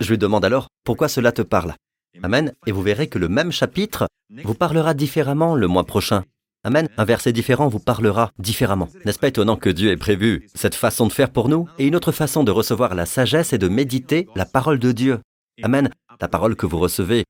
[0.01, 1.75] Je lui demande alors, pourquoi cela te parle?
[2.23, 2.53] Amen.
[2.67, 4.09] Et vous verrez que le même chapitre
[4.45, 6.25] vous parlera différemment le mois prochain.
[6.65, 6.89] Amen.
[6.97, 8.89] Un verset différent vous parlera différemment.
[9.05, 11.95] N'est-ce pas étonnant que Dieu ait prévu cette façon de faire pour nous Et une
[11.95, 15.21] autre façon de recevoir la sagesse est de méditer la parole de Dieu?
[15.63, 15.91] Amen.
[16.21, 17.25] La parole que vous recevez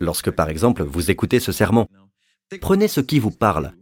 [0.00, 1.86] lorsque, par exemple, vous écoutez ce sermon.
[2.60, 3.72] Prenez ce qui vous parle,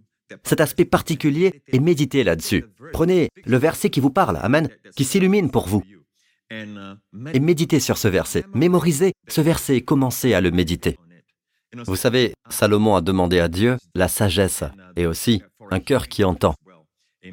[0.45, 2.65] cet aspect particulier, et méditez là-dessus.
[2.93, 5.83] Prenez le verset qui vous parle, Amen, qui s'illumine pour vous.
[6.51, 8.45] Et méditez sur ce verset.
[8.55, 10.99] Mémorisez ce verset et commencez à le méditer.
[11.87, 14.65] Vous savez, Salomon a demandé à Dieu la sagesse
[14.97, 16.55] et aussi un cœur qui entend.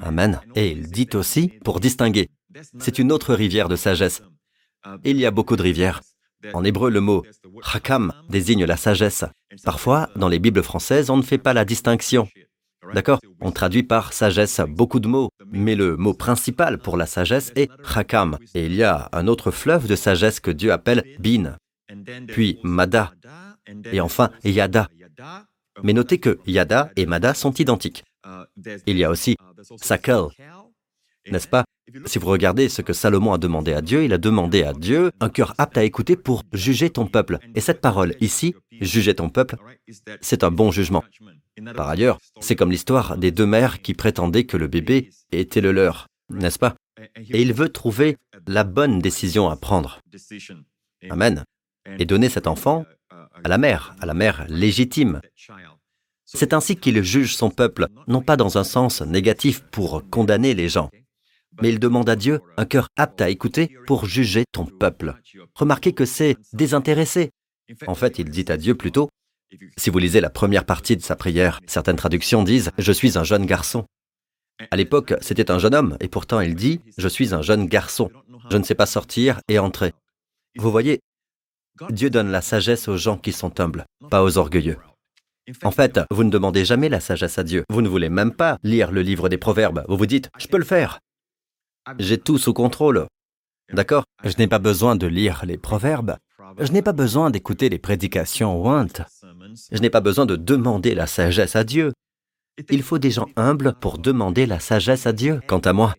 [0.02, 0.41] Amen.
[0.56, 2.30] Et il dit aussi pour distinguer.
[2.80, 4.23] C'est une autre rivière de sagesse.
[5.04, 6.02] Il y a beaucoup de rivières.
[6.54, 7.23] En hébreu, le mot
[7.63, 9.23] hakam désigne la sagesse.
[9.63, 12.28] Parfois, dans les Bibles françaises, on ne fait pas la distinction.
[12.93, 17.52] D'accord On traduit par sagesse beaucoup de mots, mais le mot principal pour la sagesse
[17.56, 18.38] est hakam.
[18.54, 21.58] Et il y a un autre fleuve de sagesse que Dieu appelle bin,
[22.28, 23.13] puis mada,
[23.91, 24.88] et enfin yada.
[25.82, 28.04] Mais notez que yada et mada sont identiques.
[28.86, 29.36] Il y a aussi
[29.78, 30.26] sakel,
[31.32, 31.66] n'est-ce pas
[32.06, 35.12] Si vous regardez ce que Salomon a demandé à Dieu, il a demandé à Dieu
[35.20, 37.40] un cœur apte à écouter pour juger ton peuple.
[37.56, 39.56] Et cette parole ici, juger ton peuple,
[40.22, 41.04] c'est un bon jugement.
[41.76, 45.72] Par ailleurs, c'est comme l'histoire des deux mères qui prétendaient que le bébé était le
[45.72, 46.76] leur, n'est-ce pas
[47.18, 50.00] Et il veut trouver la bonne décision à prendre.
[51.10, 51.44] Amen.
[52.00, 52.86] Et donner cet enfant
[53.44, 55.22] à la mère, à la mère légitime.
[56.26, 60.70] C'est ainsi qu'il juge son peuple, non pas dans un sens négatif pour condamner les
[60.70, 60.90] gens,
[61.62, 65.16] mais il demande à Dieu un cœur apte à écouter pour juger ton peuple.
[65.56, 67.32] Remarquez que c'est désintéressé.
[67.88, 69.10] En fait, il dit à Dieu plutôt,
[69.78, 73.24] si vous lisez la première partie de sa prière, certaines traductions disent⁇ Je suis un
[73.24, 73.86] jeune garçon⁇
[74.72, 78.10] À l'époque, c'était un jeune homme, et pourtant il dit⁇ Je suis un jeune garçon,
[78.50, 79.89] je ne sais pas sortir et entrer⁇
[80.58, 81.00] Vous voyez,
[81.89, 84.78] Dieu donne la sagesse aux gens qui sont humbles, pas aux orgueilleux.
[85.63, 87.66] En fait, vous ne demandez jamais la sagesse à Dieu.
[87.70, 89.84] Vous ne voulez même pas lire le livre des Proverbes.
[89.89, 91.00] Vous vous dites⁇ Je peux le faire⁇
[92.00, 93.08] j'ai tout sous contrôle.
[93.72, 96.17] D'accord Je n'ai pas besoin de lire les proverbes.
[96.60, 99.02] Je n'ai pas besoin d'écouter les prédications ouintes.
[99.72, 101.91] Je n'ai pas besoin de demander la sagesse à Dieu.
[102.69, 105.41] Il faut des gens humbles pour demander la sagesse à Dieu.
[105.48, 105.96] Quant à moi,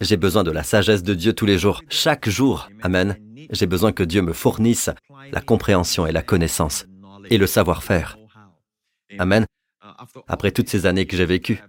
[0.00, 2.68] j'ai besoin de la sagesse de Dieu tous les jours, chaque jour.
[2.82, 3.16] Amen.
[3.50, 4.90] J'ai besoin que Dieu me fournisse
[5.30, 6.86] la compréhension et la connaissance
[7.28, 8.16] et le savoir-faire.
[9.18, 9.44] Amen.
[10.28, 11.62] Après toutes ces années que j'ai vécues.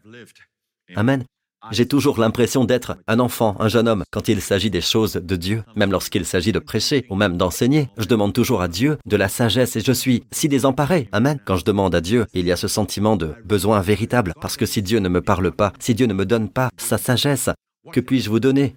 [0.95, 1.25] Amen.
[1.71, 5.35] J'ai toujours l'impression d'être un enfant, un jeune homme, quand il s'agit des choses de
[5.35, 7.89] Dieu, même lorsqu'il s'agit de prêcher ou même d'enseigner.
[7.97, 11.07] Je demande toujours à Dieu de la sagesse et je suis si désemparé.
[11.11, 11.39] Amen.
[11.45, 14.65] Quand je demande à Dieu, il y a ce sentiment de besoin véritable, parce que
[14.65, 17.49] si Dieu ne me parle pas, si Dieu ne me donne pas sa sagesse,
[17.91, 18.75] que puis-je vous donner?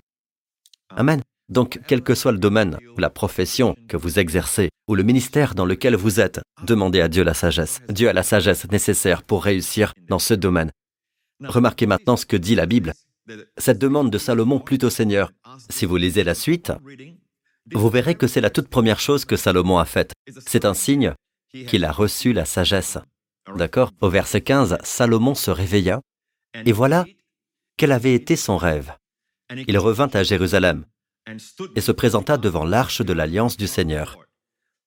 [0.94, 1.22] Amen.
[1.48, 5.54] Donc, quel que soit le domaine ou la profession que vous exercez ou le ministère
[5.54, 7.80] dans lequel vous êtes, demandez à Dieu la sagesse.
[7.88, 10.70] Dieu a la sagesse nécessaire pour réussir dans ce domaine.
[11.44, 12.92] Remarquez maintenant ce que dit la Bible.
[13.58, 15.32] Cette demande de Salomon plutôt Seigneur.
[15.68, 16.72] Si vous lisez la suite,
[17.72, 20.12] vous verrez que c'est la toute première chose que Salomon a faite.
[20.46, 21.14] C'est un signe
[21.66, 22.98] qu'il a reçu la sagesse.
[23.54, 23.92] D'accord?
[24.00, 26.00] Au verset 15, Salomon se réveilla,
[26.64, 27.04] et voilà
[27.76, 28.92] quel avait été son rêve.
[29.68, 30.84] Il revint à Jérusalem
[31.74, 34.18] et se présenta devant l'arche de l'alliance du Seigneur.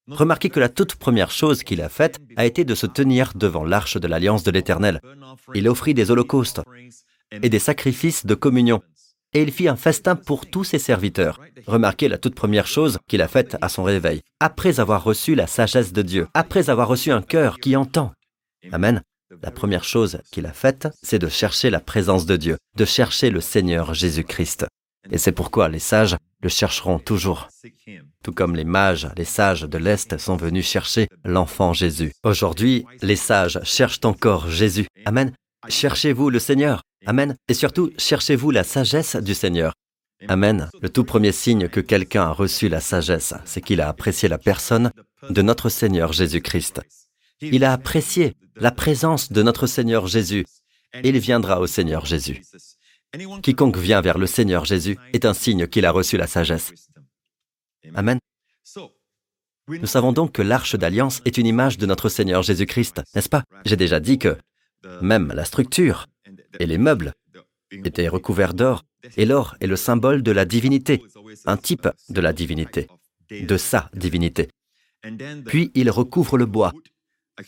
[0.10, 3.64] Remarquez que la toute première chose qu'il a faite a été de se tenir devant
[3.64, 5.02] l'arche de l'alliance de l'Éternel.
[5.54, 6.62] Il offrit des holocaustes
[7.32, 8.82] et des sacrifices de communion.
[9.34, 11.40] Et il fit un festin pour tous ses serviteurs.
[11.68, 15.46] Remarquez la toute première chose qu'il a faite à son réveil, après avoir reçu la
[15.46, 18.12] sagesse de Dieu, après avoir reçu un cœur qui entend.
[18.72, 19.04] Amen.
[19.44, 23.30] La première chose qu'il a faite, c'est de chercher la présence de Dieu, de chercher
[23.30, 24.66] le Seigneur Jésus-Christ.
[25.12, 27.50] Et c'est pourquoi les sages le chercheront toujours
[28.24, 32.12] tout comme les mages, les sages de l'Est sont venus chercher l'enfant Jésus.
[32.24, 34.88] Aujourd'hui, les sages cherchent encore Jésus.
[35.06, 35.34] Amen.
[35.68, 36.82] Cherchez-vous le Seigneur.
[37.06, 37.36] Amen.
[37.48, 39.74] Et surtout, cherchez-vous la sagesse du Seigneur.
[40.28, 40.70] Amen.
[40.82, 44.38] Le tout premier signe que quelqu'un a reçu la sagesse, c'est qu'il a apprécié la
[44.38, 44.92] personne
[45.30, 46.82] de notre Seigneur Jésus-Christ.
[47.42, 50.46] Il a apprécié la présence de notre Seigneur Jésus
[51.04, 52.42] il viendra au Seigneur Jésus.
[53.42, 56.74] Quiconque vient vers le Seigneur Jésus est un signe qu'il a reçu la sagesse.
[57.96, 58.20] Amen.
[59.68, 63.44] Nous savons donc que l'arche d'alliance est une image de notre Seigneur Jésus-Christ, n'est-ce pas?
[63.66, 64.38] J'ai déjà dit que
[65.02, 66.08] même la structure
[66.60, 67.14] et les meubles
[67.72, 68.84] étaient recouverts d'or,
[69.18, 71.04] et l'or est le symbole de la divinité,
[71.46, 72.88] un type de la divinité,
[73.30, 74.50] de sa divinité.
[75.46, 76.74] Puis il recouvre le bois,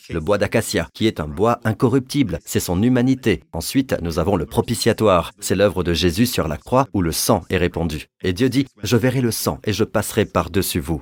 [0.10, 3.44] le bois d'acacia, qui est un bois incorruptible, c'est son humanité.
[3.54, 7.44] Ensuite, nous avons le propitiatoire, c'est l'œuvre de Jésus sur la croix où le sang
[7.50, 8.08] est répandu.
[8.24, 11.02] Et Dieu dit, je verrai le sang et je passerai par-dessus vous.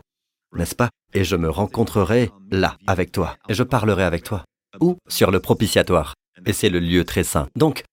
[0.55, 0.89] N'est-ce pas?
[1.13, 4.43] Et je me rencontrerai là, avec toi, et je parlerai avec toi.
[4.79, 6.13] Ou sur le propitiatoire.
[6.45, 7.47] Et c'est le lieu très saint.
[7.55, 7.83] Donc,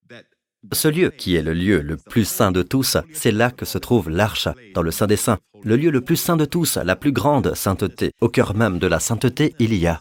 [0.72, 3.78] ce lieu, qui est le lieu le plus saint de tous, c'est là que se
[3.78, 5.38] trouve l'arche, dans le Saint des Saints.
[5.62, 8.10] Le lieu le plus saint de tous, la plus grande sainteté.
[8.20, 10.00] Au cœur même de la sainteté, il y a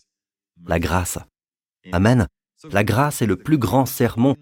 [0.68, 1.18] la grâce.
[1.92, 2.28] Amen.
[2.72, 4.36] La grâce est le plus grand sermon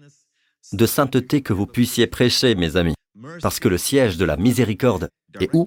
[0.72, 2.94] de sainteté que vous puissiez prêcher, mes amis,
[3.42, 5.10] parce que le siège de la miséricorde
[5.40, 5.66] est où?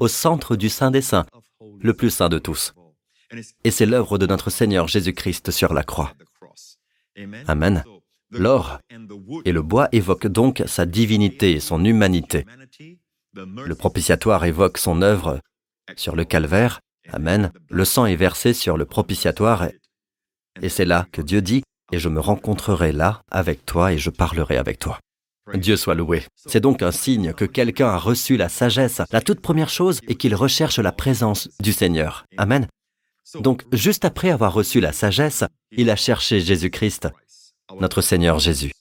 [0.00, 1.26] Au centre du Saint des Saints,
[1.80, 2.74] le plus saint de tous.
[3.64, 6.14] Et c'est l'œuvre de notre Seigneur Jésus-Christ sur la croix.
[7.46, 7.84] Amen.
[8.30, 8.78] L'or
[9.44, 12.46] et le bois évoquent donc sa divinité et son humanité.
[13.34, 15.40] Le propitiatoire évoque son œuvre
[15.96, 16.80] sur le calvaire.
[17.12, 17.52] Amen.
[17.68, 19.68] Le sang est versé sur le propitiatoire
[20.62, 21.62] et c'est là que Dieu dit,
[21.92, 24.98] et je me rencontrerai là avec toi et je parlerai avec toi.
[25.54, 26.22] Dieu soit loué.
[26.46, 29.02] C'est donc un signe que quelqu'un a reçu la sagesse.
[29.12, 32.24] La toute première chose est qu'il recherche la présence du Seigneur.
[32.38, 32.66] Amen.
[33.40, 37.08] Donc, juste après avoir reçu la sagesse, il a cherché Jésus-Christ,
[37.78, 38.72] notre Seigneur Jésus.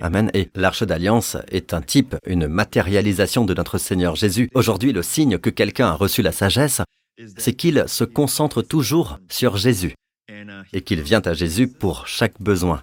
[0.00, 0.30] Amen.
[0.34, 4.50] Et l'arche d'alliance est un type, une matérialisation de notre Seigneur Jésus.
[4.54, 6.82] Aujourd'hui, le signe que quelqu'un a reçu la sagesse,
[7.36, 9.94] c'est qu'il se concentre toujours sur Jésus
[10.72, 12.82] et qu'il vient à Jésus pour chaque besoin.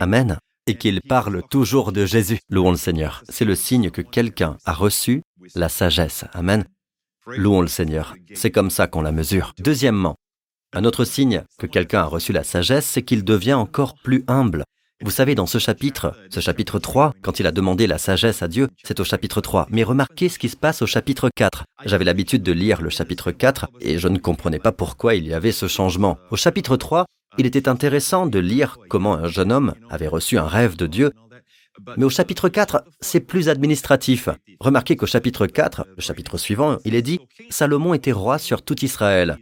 [0.00, 0.38] Amen.
[0.66, 2.40] Et qu'il parle toujours de Jésus.
[2.48, 3.22] Louons le Seigneur.
[3.28, 5.22] C'est le signe que quelqu'un a reçu
[5.54, 6.24] la sagesse.
[6.32, 6.64] Amen.
[7.26, 8.14] Louons le Seigneur.
[8.34, 9.52] C'est comme ça qu'on la mesure.
[9.58, 10.16] Deuxièmement,
[10.72, 14.64] un autre signe que quelqu'un a reçu la sagesse, c'est qu'il devient encore plus humble.
[15.04, 18.48] Vous savez, dans ce chapitre, ce chapitre 3, quand il a demandé la sagesse à
[18.48, 19.66] Dieu, c'est au chapitre 3.
[19.68, 21.64] Mais remarquez ce qui se passe au chapitre 4.
[21.84, 25.34] J'avais l'habitude de lire le chapitre 4 et je ne comprenais pas pourquoi il y
[25.34, 26.16] avait ce changement.
[26.30, 27.04] Au chapitre 3,
[27.36, 31.12] il était intéressant de lire comment un jeune homme avait reçu un rêve de Dieu.
[31.98, 34.30] Mais au chapitre 4, c'est plus administratif.
[34.58, 38.82] Remarquez qu'au chapitre 4, le chapitre suivant, il est dit Salomon était roi sur tout
[38.82, 39.36] Israël.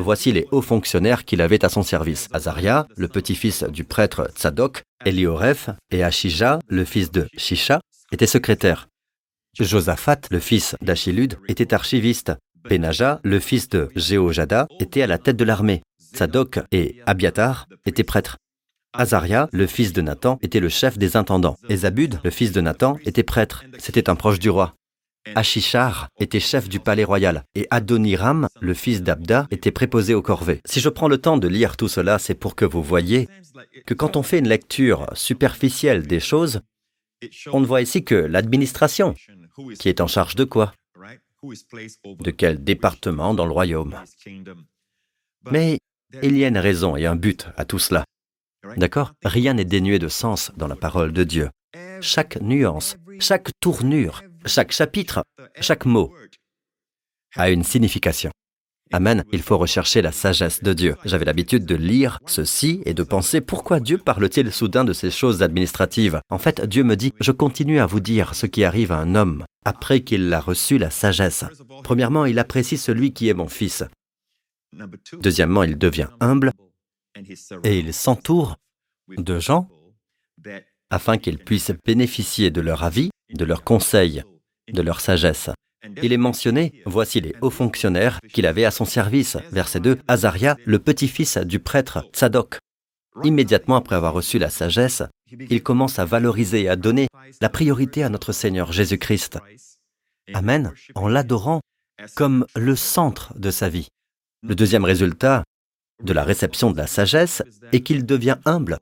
[0.00, 2.28] Voici les hauts fonctionnaires qu'il avait à son service.
[2.32, 8.88] Azaria, le petit-fils du prêtre Tzadok, Elioref et Achija, le fils de Shisha, étaient secrétaires.
[9.58, 12.32] Josaphat, le fils d'Achilud, était archiviste.
[12.64, 15.82] Benaja, le fils de Jéhojada, était à la tête de l'armée.
[16.14, 18.38] Tzadok et Abiatar étaient prêtres.
[18.94, 21.56] Azaria, le fils de Nathan, était le chef des intendants.
[21.68, 23.64] Et Zabud, le fils de Nathan, était prêtre.
[23.78, 24.74] C'était un proche du roi.
[25.34, 30.60] Achishar était chef du palais royal et Adoniram, le fils d'Abda, était préposé aux corvées.
[30.64, 33.28] Si je prends le temps de lire tout cela, c'est pour que vous voyez
[33.86, 36.60] que quand on fait une lecture superficielle des choses,
[37.52, 39.14] on ne voit ici que l'administration,
[39.78, 40.72] qui est en charge de quoi?
[41.42, 43.96] De quel département dans le royaume?
[45.50, 45.78] Mais
[46.22, 48.04] il y a une raison et un but à tout cela.
[48.76, 49.12] D'accord?
[49.24, 51.50] Rien n'est dénué de sens dans la parole de Dieu.
[52.00, 55.24] Chaque nuance, chaque tournure, chaque chapitre,
[55.60, 56.12] chaque mot
[57.36, 58.30] a une signification.
[58.92, 60.96] Amen, il faut rechercher la sagesse de Dieu.
[61.04, 65.44] J'avais l'habitude de lire ceci et de penser pourquoi Dieu parle-t-il soudain de ces choses
[65.44, 66.20] administratives?
[66.28, 69.14] En fait, Dieu me dit, je continue à vous dire ce qui arrive à un
[69.14, 71.44] homme après qu'il a reçu la sagesse.
[71.84, 73.84] Premièrement, il apprécie celui qui est mon fils.
[75.20, 76.50] Deuxièmement, il devient humble
[77.62, 78.56] et il s'entoure
[79.08, 79.68] de gens
[80.90, 84.22] afin qu'ils puissent bénéficier de leur avis, de leurs conseils,
[84.72, 85.50] de leur sagesse.
[86.02, 89.38] Il est mentionné, voici les hauts fonctionnaires qu'il avait à son service.
[89.50, 92.58] Verset 2, Azaria, le petit-fils du prêtre Tzadok.
[93.24, 97.08] Immédiatement après avoir reçu la sagesse, il commence à valoriser et à donner
[97.40, 99.38] la priorité à notre Seigneur Jésus-Christ.
[100.34, 101.60] Amen, en l'adorant
[102.14, 103.88] comme le centre de sa vie.
[104.42, 105.44] Le deuxième résultat
[106.02, 108.78] de la réception de la sagesse est qu'il devient humble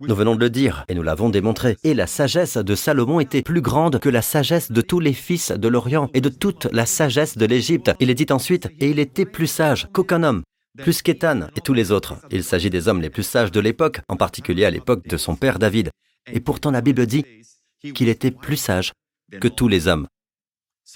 [0.00, 1.76] nous venons de le dire, et nous l'avons démontré.
[1.84, 5.50] Et la sagesse de Salomon était plus grande que la sagesse de tous les fils
[5.50, 7.92] de l'Orient et de toute la sagesse de l'Égypte.
[8.00, 10.42] Il est dit ensuite, et il était plus sage qu'aucun homme,
[10.78, 12.16] plus qu'Étan et tous les autres.
[12.30, 15.36] Il s'agit des hommes les plus sages de l'époque, en particulier à l'époque de son
[15.36, 15.90] père David.
[16.32, 17.24] Et pourtant la Bible dit
[17.94, 18.92] qu'il était plus sage
[19.38, 20.06] que tous les hommes.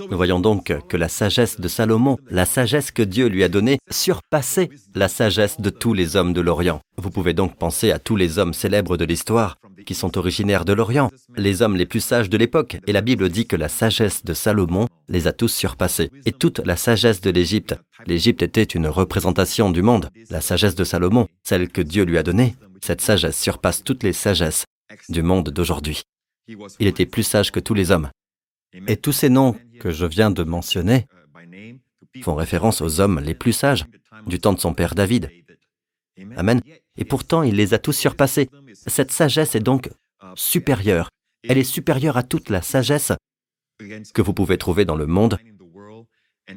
[0.00, 3.78] Nous voyons donc que la sagesse de Salomon, la sagesse que Dieu lui a donnée,
[3.90, 6.80] surpassait la sagesse de tous les hommes de l'Orient.
[6.96, 10.72] Vous pouvez donc penser à tous les hommes célèbres de l'histoire qui sont originaires de
[10.72, 14.24] l'Orient, les hommes les plus sages de l'époque, et la Bible dit que la sagesse
[14.24, 16.11] de Salomon les a tous surpassés.
[16.24, 17.76] Et toute la sagesse de l'Égypte.
[18.07, 20.11] L'Égypte était une représentation du monde.
[20.30, 24.12] La sagesse de Salomon, celle que Dieu lui a donnée, cette sagesse surpasse toutes les
[24.12, 24.64] sagesses
[25.09, 26.02] du monde d'aujourd'hui.
[26.78, 28.11] Il était plus sage que tous les hommes.
[28.88, 31.06] Et tous ces noms que je viens de mentionner
[32.22, 33.87] font référence aux hommes les plus sages
[34.26, 35.30] du temps de son père David.
[36.37, 36.60] Amen.
[36.96, 38.48] Et pourtant, il les a tous surpassés.
[38.87, 39.90] Cette sagesse est donc
[40.37, 41.08] supérieure.
[41.48, 43.12] Elle est supérieure à toute la sagesse
[44.14, 45.38] que vous pouvez trouver dans le monde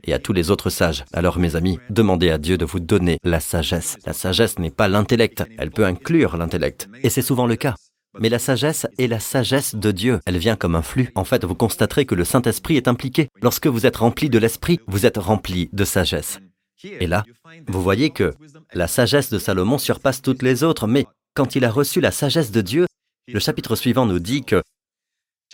[0.03, 1.05] et à tous les autres sages.
[1.13, 3.97] Alors mes amis, demandez à Dieu de vous donner la sagesse.
[4.05, 6.89] La sagesse n'est pas l'intellect, elle peut inclure l'intellect.
[7.03, 7.75] Et c'est souvent le cas.
[8.19, 10.19] Mais la sagesse est la sagesse de Dieu.
[10.25, 11.11] Elle vient comme un flux.
[11.15, 13.29] En fait, vous constaterez que le Saint-Esprit est impliqué.
[13.41, 16.39] Lorsque vous êtes rempli de l'Esprit, vous êtes rempli de sagesse.
[16.83, 17.23] Et là,
[17.67, 18.33] vous voyez que
[18.73, 22.51] la sagesse de Salomon surpasse toutes les autres, mais quand il a reçu la sagesse
[22.51, 22.85] de Dieu,
[23.27, 24.61] le chapitre suivant nous dit que,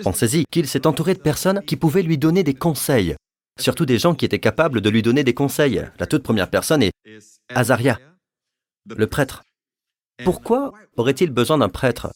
[0.04, 3.16] pensez-y, qu'il s'est entouré de personnes qui pouvaient lui donner des conseils,
[3.60, 5.82] surtout des gens qui étaient capables de lui donner des conseils.
[5.98, 6.92] La toute première personne est
[7.50, 8.00] Azaria,
[8.86, 9.44] le prêtre.
[10.24, 12.12] Pourquoi aurait-il besoin d'un prêtre?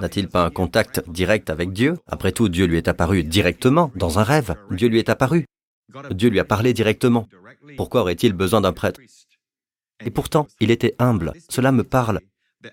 [0.00, 1.98] N'a-t-il pas un contact direct avec Dieu?
[2.06, 4.54] Après tout, Dieu lui est apparu directement, dans un rêve.
[4.70, 5.44] Dieu lui est apparu.
[6.10, 7.28] Dieu lui a parlé directement.
[7.76, 9.00] Pourquoi aurait-il besoin d'un prêtre?
[10.04, 11.32] Et pourtant, il était humble.
[11.48, 12.20] Cela me parle.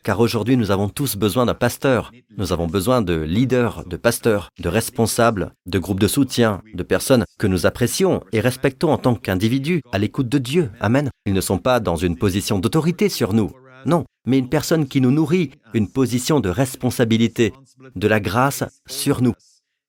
[0.04, 2.12] Car aujourd'hui, nous avons tous besoin d'un pasteur.
[2.38, 7.26] Nous avons besoin de leaders, de pasteurs, de responsables, de groupes de soutien, de personnes
[7.40, 10.70] que nous apprécions et respectons en tant qu'individus, à l'écoute de Dieu.
[10.80, 11.10] Amen.
[11.26, 13.52] Ils ne sont pas dans une position d'autorité sur nous.
[13.86, 17.54] Non, mais une personne qui nous nourrit, une position de responsabilité,
[17.96, 19.34] de la grâce sur nous.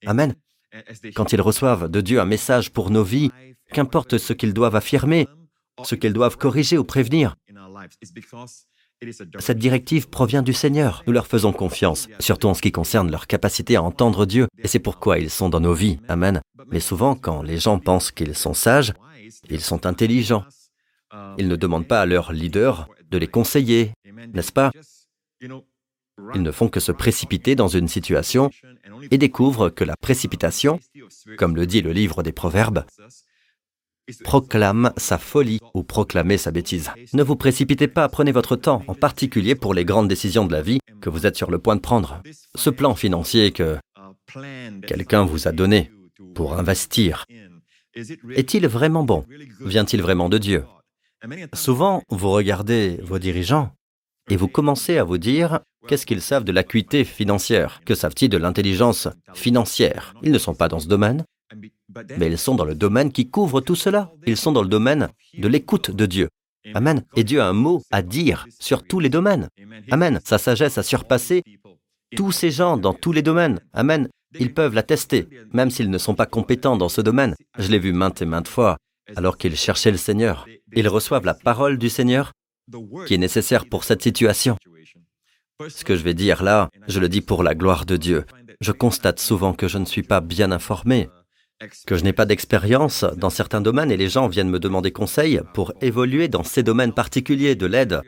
[0.06, 0.34] Amen.
[1.14, 3.30] Quand ils reçoivent de Dieu un message pour nos vies,
[3.72, 5.26] qu'importe ce qu'ils doivent affirmer,
[5.84, 7.36] ce qu'ils doivent corriger ou prévenir,
[9.38, 11.02] cette directive provient du Seigneur.
[11.06, 14.68] Nous leur faisons confiance, surtout en ce qui concerne leur capacité à entendre Dieu, et
[14.68, 15.98] c'est pourquoi ils sont dans nos vies.
[16.08, 16.40] Amen.
[16.70, 18.92] Mais souvent, quand les gens pensent qu'ils sont sages,
[19.48, 20.44] ils sont intelligents.
[21.38, 23.92] Ils ne demandent pas à leur leader de les conseiller,
[24.32, 24.72] n'est-ce pas?
[25.40, 28.50] Ils ne font que se précipiter dans une situation
[29.10, 30.78] et découvrent que la précipitation,
[31.38, 32.84] comme le dit le livre des Proverbes,
[34.24, 36.90] proclame sa folie ou proclamer sa bêtise.
[37.12, 40.62] Ne vous précipitez pas, prenez votre temps, en particulier pour les grandes décisions de la
[40.62, 42.20] vie que vous êtes sur le point de prendre.
[42.54, 43.78] Ce plan financier que
[44.86, 45.90] quelqu'un vous a donné
[46.34, 47.24] pour investir,
[47.94, 49.24] est-il vraiment bon?
[49.60, 50.64] Vient-il vraiment de Dieu?
[51.54, 53.72] Souvent, vous regardez vos dirigeants
[54.30, 58.38] et vous commencez à vous dire qu'est-ce qu'ils savent de l'acuité financière Que savent-ils de
[58.38, 60.14] l'intelligence financière?
[60.22, 61.24] Ils ne sont pas dans ce domaine,
[62.16, 64.12] mais ils sont dans le domaine qui couvre tout cela.
[64.26, 66.28] Ils sont dans le domaine de l'écoute de Dieu.
[66.74, 67.04] Amen.
[67.16, 69.48] Et Dieu a un mot à dire sur tous les domaines.
[69.90, 70.20] Amen.
[70.24, 71.42] Sa sagesse a surpassé
[72.16, 73.60] tous ces gens dans tous les domaines.
[73.72, 74.08] Amen.
[74.38, 77.34] Ils peuvent l'attester, même s'ils ne sont pas compétents dans ce domaine.
[77.58, 78.76] Je l'ai vu maintes et maintes fois,
[79.16, 80.46] alors qu'ils cherchaient le Seigneur.
[80.74, 82.32] Ils reçoivent la parole du Seigneur
[83.06, 84.56] qui est nécessaire pour cette situation.
[85.68, 88.24] Ce que je vais dire là, je le dis pour la gloire de Dieu.
[88.60, 91.08] Je constate souvent que je ne suis pas bien informé,
[91.86, 95.40] que je n'ai pas d'expérience dans certains domaines et les gens viennent me demander conseil
[95.52, 98.00] pour évoluer dans ces domaines particuliers de l'aide,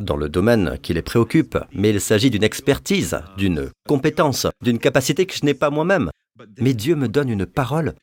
[0.00, 5.26] dans le domaine qui les préoccupe, mais il s'agit d'une expertise, d'une compétence, d'une capacité
[5.26, 6.10] que je n'ai pas moi-même.
[6.58, 7.94] Mais Dieu me donne une parole,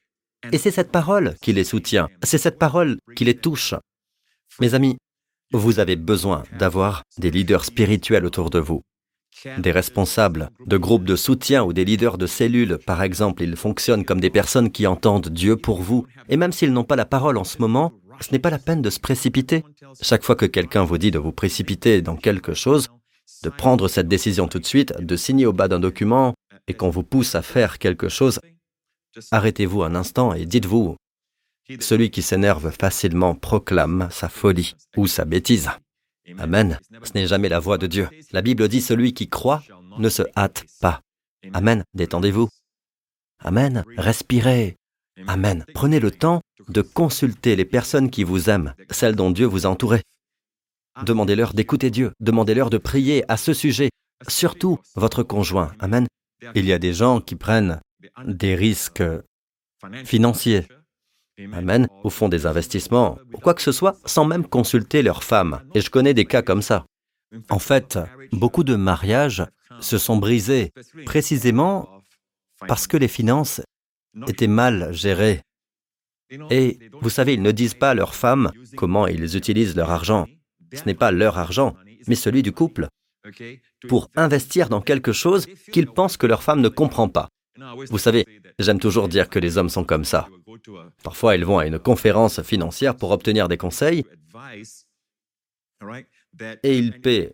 [0.52, 3.74] et c'est cette parole qui les soutient, c'est cette parole qui les touche.
[4.60, 4.98] Mes amis,
[5.52, 8.82] vous avez besoin d'avoir des leaders spirituels autour de vous
[9.58, 14.06] des responsables de groupes de soutien ou des leaders de cellules, par exemple, ils fonctionnent
[14.06, 16.06] comme des personnes qui entendent Dieu pour vous.
[16.30, 18.82] Et même s'ils n'ont pas la parole en ce moment, ce n'est pas la peine
[18.82, 19.64] de se précipiter.
[20.02, 22.90] Chaque fois que quelqu'un vous dit de vous précipiter dans quelque chose,
[23.44, 26.34] de prendre cette décision tout de suite, de signer au bas d'un document,
[26.68, 28.40] et qu'on vous pousse à faire quelque chose,
[29.32, 30.96] arrêtez-vous un instant et dites-vous,
[31.80, 35.70] celui qui s'énerve facilement proclame sa folie ou sa bêtise.
[36.38, 36.80] Amen.
[37.04, 38.10] Ce n'est jamais la voix de Dieu.
[38.32, 39.64] La Bible dit celui qui croit
[39.98, 41.02] ne se hâte pas.
[41.54, 41.84] Amen.
[41.94, 42.50] Détendez-vous.
[43.40, 43.84] Amen.
[43.98, 44.76] Respirez.
[45.28, 45.66] Amen.
[45.74, 49.70] Prenez le temps de consulter les personnes qui vous aiment, celles dont Dieu vous a
[49.70, 50.02] entouré.
[51.04, 52.12] Demandez-leur d'écouter Dieu.
[52.20, 53.90] Demandez-leur de prier à ce sujet.
[54.28, 55.74] Surtout votre conjoint.
[55.80, 56.08] Amen.
[56.56, 57.80] Il y a des gens qui prennent
[58.26, 59.04] des risques
[60.04, 60.68] financiers,
[61.52, 65.62] Amen, ou font des investissements, ou quoi que ce soit, sans même consulter leur femme.
[65.74, 66.86] Et je connais des cas comme ça.
[67.50, 68.00] En fait,
[68.32, 69.44] beaucoup de mariages
[69.82, 70.72] se sont brisés
[71.06, 71.90] précisément
[72.68, 73.62] parce que les finances
[74.28, 75.42] étaient mal gérées.
[76.50, 80.28] Et vous savez, ils ne disent pas à leurs femmes comment ils utilisent leur argent.
[80.74, 81.76] Ce n'est pas leur argent,
[82.08, 82.88] mais celui du couple,
[83.88, 87.28] pour investir dans quelque chose qu'ils pensent que leur femme ne comprend pas.
[87.90, 88.26] Vous savez,
[88.60, 90.28] j'aime toujours dire que les hommes sont comme ça.
[91.04, 94.06] Parfois, ils vont à une conférence financière pour obtenir des conseils
[96.64, 97.34] et ils paient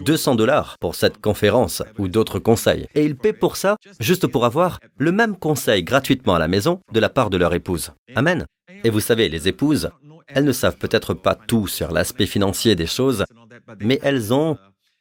[0.00, 2.86] 200 dollars pour cette conférence ou d'autres conseils.
[2.94, 6.80] Et ils paient pour ça juste pour avoir le même conseil gratuitement à la maison
[6.92, 7.92] de la part de leur épouse.
[8.14, 8.46] Amen.
[8.84, 9.90] Et vous savez, les épouses,
[10.28, 13.24] elles ne savent peut-être pas tout sur l'aspect financier des choses,
[13.80, 14.56] mais elles ont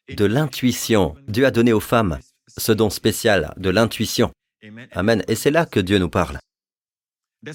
[0.10, 1.16] de l'intuition.
[1.28, 2.20] Dieu a donné aux femmes
[2.58, 4.32] ce don spécial de l'intuition.
[4.92, 5.24] Amen.
[5.28, 6.38] Et c'est là que Dieu nous parle.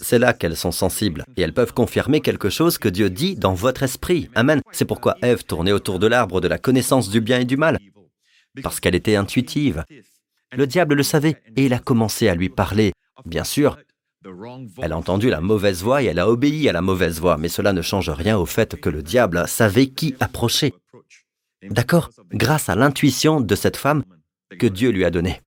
[0.02, 3.54] C'est là qu'elles sont sensibles et elles peuvent confirmer quelque chose que Dieu dit dans
[3.54, 4.28] votre esprit.
[4.34, 4.60] Amen.
[4.72, 7.78] C'est pourquoi Ève tournait autour de l'arbre de la connaissance du bien et du mal,
[8.62, 9.84] parce qu'elle était intuitive.
[10.52, 12.92] Le diable le savait et il a commencé à lui parler.
[13.24, 13.78] Bien sûr,
[14.82, 17.48] elle a entendu la mauvaise voix et elle a obéi à la mauvaise voix, mais
[17.48, 20.74] cela ne change rien au fait que le diable savait qui approcher.
[21.62, 22.10] D'accord?
[22.32, 24.02] Grâce à l'intuition de cette femme
[24.58, 25.40] que Dieu lui a donnée.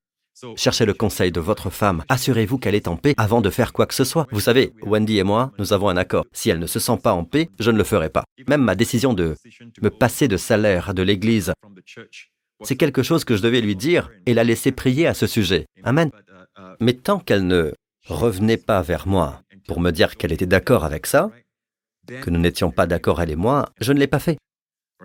[0.56, 2.02] Cherchez le conseil de votre femme.
[2.08, 4.26] Assurez-vous qu'elle est en paix avant de faire quoi que ce soit.
[4.30, 6.24] Vous savez, Wendy et moi, nous avons un accord.
[6.32, 8.24] Si elle ne se sent pas en paix, je ne le ferai pas.
[8.48, 9.36] Même ma décision de
[9.82, 11.52] me passer de salaire de l'Église,
[12.62, 15.66] c'est quelque chose que je devais lui dire et la laisser prier à ce sujet.
[15.82, 16.10] Amen.
[16.80, 17.72] Mais tant qu'elle ne
[18.06, 21.30] revenait pas vers moi pour me dire qu'elle était d'accord avec ça,
[22.06, 24.38] que nous n'étions pas d'accord elle et moi, je ne l'ai pas fait.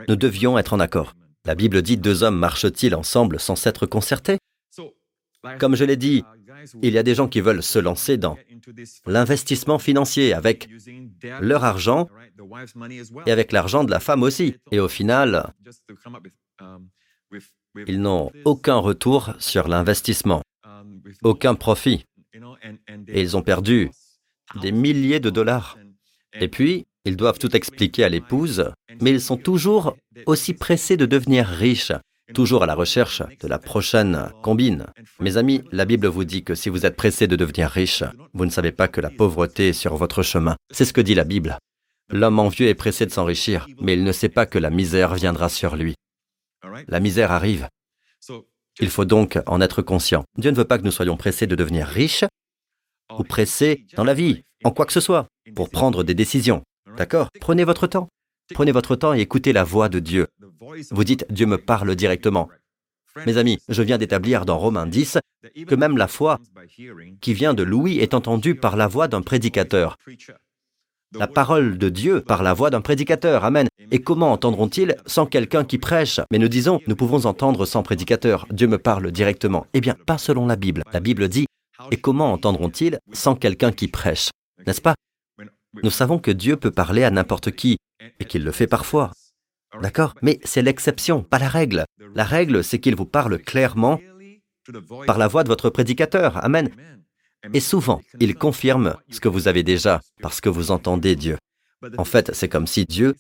[0.08, 1.14] Nous devions être en accord.
[1.46, 4.38] La Bible dit deux hommes marchent-ils ensemble sans s'être concertés?
[5.60, 6.24] Comme je l'ai dit,
[6.82, 8.38] il y a des gens qui veulent se lancer dans
[9.06, 10.70] l'investissement financier avec
[11.41, 12.10] leur argent
[13.28, 14.56] et avec l'argent de la femme aussi.
[14.72, 15.54] Et au final,
[17.88, 20.41] ils n'ont aucun retour sur l'investissement,
[21.24, 22.06] aucun profit.
[23.08, 23.91] Et ils ont perdu
[24.62, 25.78] des milliers de dollars.
[26.34, 29.95] Et puis, ils doivent tout expliquer à l'épouse, mais ils sont toujours
[30.26, 31.91] aussi pressés de devenir riches
[32.34, 34.88] toujours à la recherche de la prochaine combine.
[35.20, 38.03] Mes amis, la Bible vous dit que si vous êtes pressé de devenir riche,
[38.34, 40.56] vous ne savez pas que la pauvreté est sur votre chemin.
[40.72, 41.58] C'est ce que dit la Bible.
[42.10, 45.49] L'homme envieux est pressé de s'enrichir, mais il ne sait pas que la misère viendra
[45.49, 45.95] sur lui.
[46.88, 47.68] La misère arrive.
[48.80, 50.24] Il faut donc en être conscient.
[50.38, 52.26] Dieu ne veut pas que nous soyons pressés de devenir riches
[53.18, 56.64] ou pressés dans la vie, en quoi que ce soit, pour prendre des décisions.
[56.98, 58.08] D'accord Prenez votre temps.
[58.54, 60.28] Prenez votre temps et écoutez la voix de Dieu.
[60.91, 62.50] Vous dites, Dieu me parle directement.
[63.26, 65.20] Mes amis, je viens d'établir dans Romains 10
[65.68, 66.39] que même la foi
[67.22, 69.98] qui vient de Louis est entendue par la voix d'un prédicateur.
[71.18, 73.46] La parole de Dieu par la voix d'un prédicateur.
[73.46, 73.68] Amen.
[73.91, 76.20] Et comment entendront-ils sans quelqu'un qui prêche?
[76.30, 78.46] Mais nous disons, nous pouvons entendre sans prédicateur.
[78.52, 79.66] Dieu me parle directement.
[79.74, 80.84] Eh bien, pas selon la Bible.
[80.91, 81.46] La Bible dit,
[81.91, 84.30] et comment entendront-ils sans quelqu'un qui prêche?
[84.66, 84.96] N'est-ce pas?
[85.84, 87.78] Nous savons que Dieu peut parler à n'importe qui
[88.19, 89.11] et qu'il le fait parfois.
[89.82, 90.13] D'accord?
[90.21, 91.86] Mais c'est l'exception, pas la règle.
[92.13, 93.99] La règle, c'est qu'il vous parle clairement
[95.05, 96.43] par la voix de votre prédicateur.
[96.43, 96.69] Amen.
[97.53, 101.38] Et souvent, il confirme ce que vous avez déjà, parce que vous entendez Dieu.
[101.97, 103.15] En fait, c'est comme si Dieu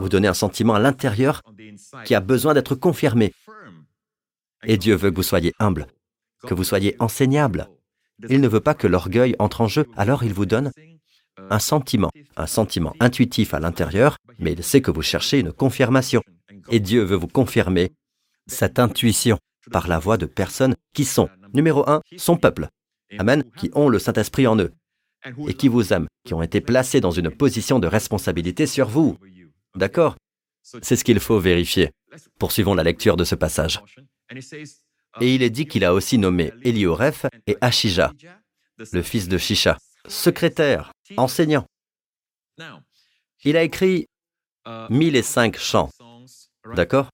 [0.00, 1.42] vous donnait un sentiment à l'intérieur
[2.04, 3.34] qui a besoin d'être confirmé.
[4.64, 5.86] Et Dieu veut que vous soyez humble,
[6.46, 7.68] que vous soyez enseignable.
[8.28, 10.72] Il ne veut pas que l'orgueil entre en jeu, alors il vous donne
[11.50, 16.22] un sentiment, un sentiment intuitif à l'intérieur, mais il sait que vous cherchez une confirmation.
[16.70, 17.92] Et Dieu veut vous confirmer
[18.46, 19.38] cette intuition
[19.70, 22.68] par la voix de personnes qui sont, numéro un, son peuple.
[23.18, 24.72] Amen, qui ont le Saint-Esprit en eux
[25.46, 29.16] et qui vous aiment, qui ont été placés dans une position de responsabilité sur vous.
[29.76, 30.16] D'accord?
[30.62, 31.90] C'est ce qu'il faut vérifier.
[32.38, 33.80] Poursuivons la lecture de ce passage.
[35.20, 38.12] Et il est dit qu'il a aussi nommé Elioreph et Achija,
[38.92, 41.66] le fils de Shisha, secrétaire, enseignant.
[43.44, 44.06] Il a écrit
[44.90, 45.90] mille et cinq chants.
[46.74, 47.08] D'accord?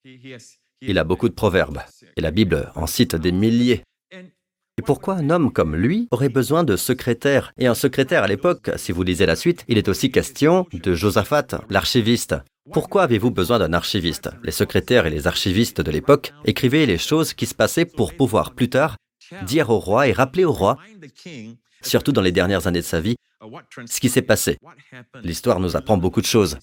[0.80, 1.80] Il a beaucoup de proverbes,
[2.16, 3.82] et la Bible en cite des milliers.
[4.12, 7.50] Et pourquoi un homme comme lui aurait besoin de secrétaire?
[7.58, 10.94] Et un secrétaire à l'époque, si vous lisez la suite, il est aussi question de
[10.94, 12.36] Josaphat, l'archiviste.
[12.72, 14.30] Pourquoi avez-vous besoin d'un archiviste?
[14.42, 18.54] Les secrétaires et les archivistes de l'époque écrivaient les choses qui se passaient pour pouvoir
[18.54, 18.96] plus tard
[19.42, 20.78] dire au roi et rappeler au roi,
[21.82, 23.16] surtout dans les dernières années de sa vie,
[23.86, 24.58] ce qui s'est passé.
[25.22, 26.58] L'histoire nous apprend beaucoup de choses,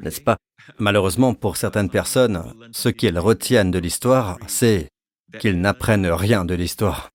[0.00, 0.36] n'est-ce pas?
[0.78, 4.88] Malheureusement, pour certaines personnes, ce qu'elles retiennent de l'histoire, c'est
[5.38, 7.10] qu'ils n'apprennent rien de l'histoire.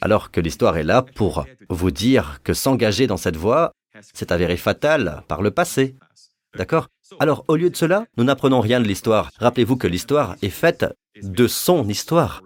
[0.00, 3.72] Alors que l'histoire est là pour vous dire que s'engager dans cette voie,
[4.12, 5.96] c'est avéré fatal par le passé.
[6.56, 6.88] D'accord?
[7.20, 9.30] Alors, au lieu de cela, nous n'apprenons rien de l'histoire.
[9.38, 10.86] Rappelez-vous que l'histoire est faite
[11.22, 12.42] de son histoire.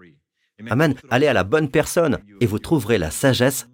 [0.69, 0.95] Amen.
[1.09, 3.67] Allez à la bonne personne et vous trouverez la sagesse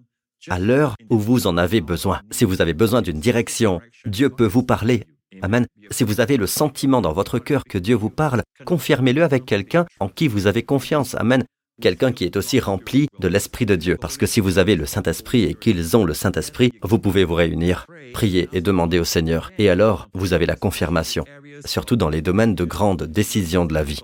[0.50, 2.22] à l'heure où vous en avez besoin.
[2.32, 5.06] Si vous avez besoin d'une direction, Dieu peut vous parler.
[5.42, 5.68] Amen.
[5.92, 9.86] Si vous avez le sentiment dans votre cœur que Dieu vous parle, confirmez-le avec quelqu'un
[10.00, 11.16] en qui vous avez confiance.
[11.16, 11.44] Amen.
[11.82, 13.98] Quelqu'un qui est aussi rempli de l'Esprit de Dieu.
[14.00, 17.36] Parce que si vous avez le Saint-Esprit et qu'ils ont le Saint-Esprit, vous pouvez vous
[17.36, 19.52] réunir, prier et demander au Seigneur.
[19.58, 21.24] Et alors, vous avez la confirmation.
[21.66, 24.02] Surtout dans les domaines de grandes décisions de la vie.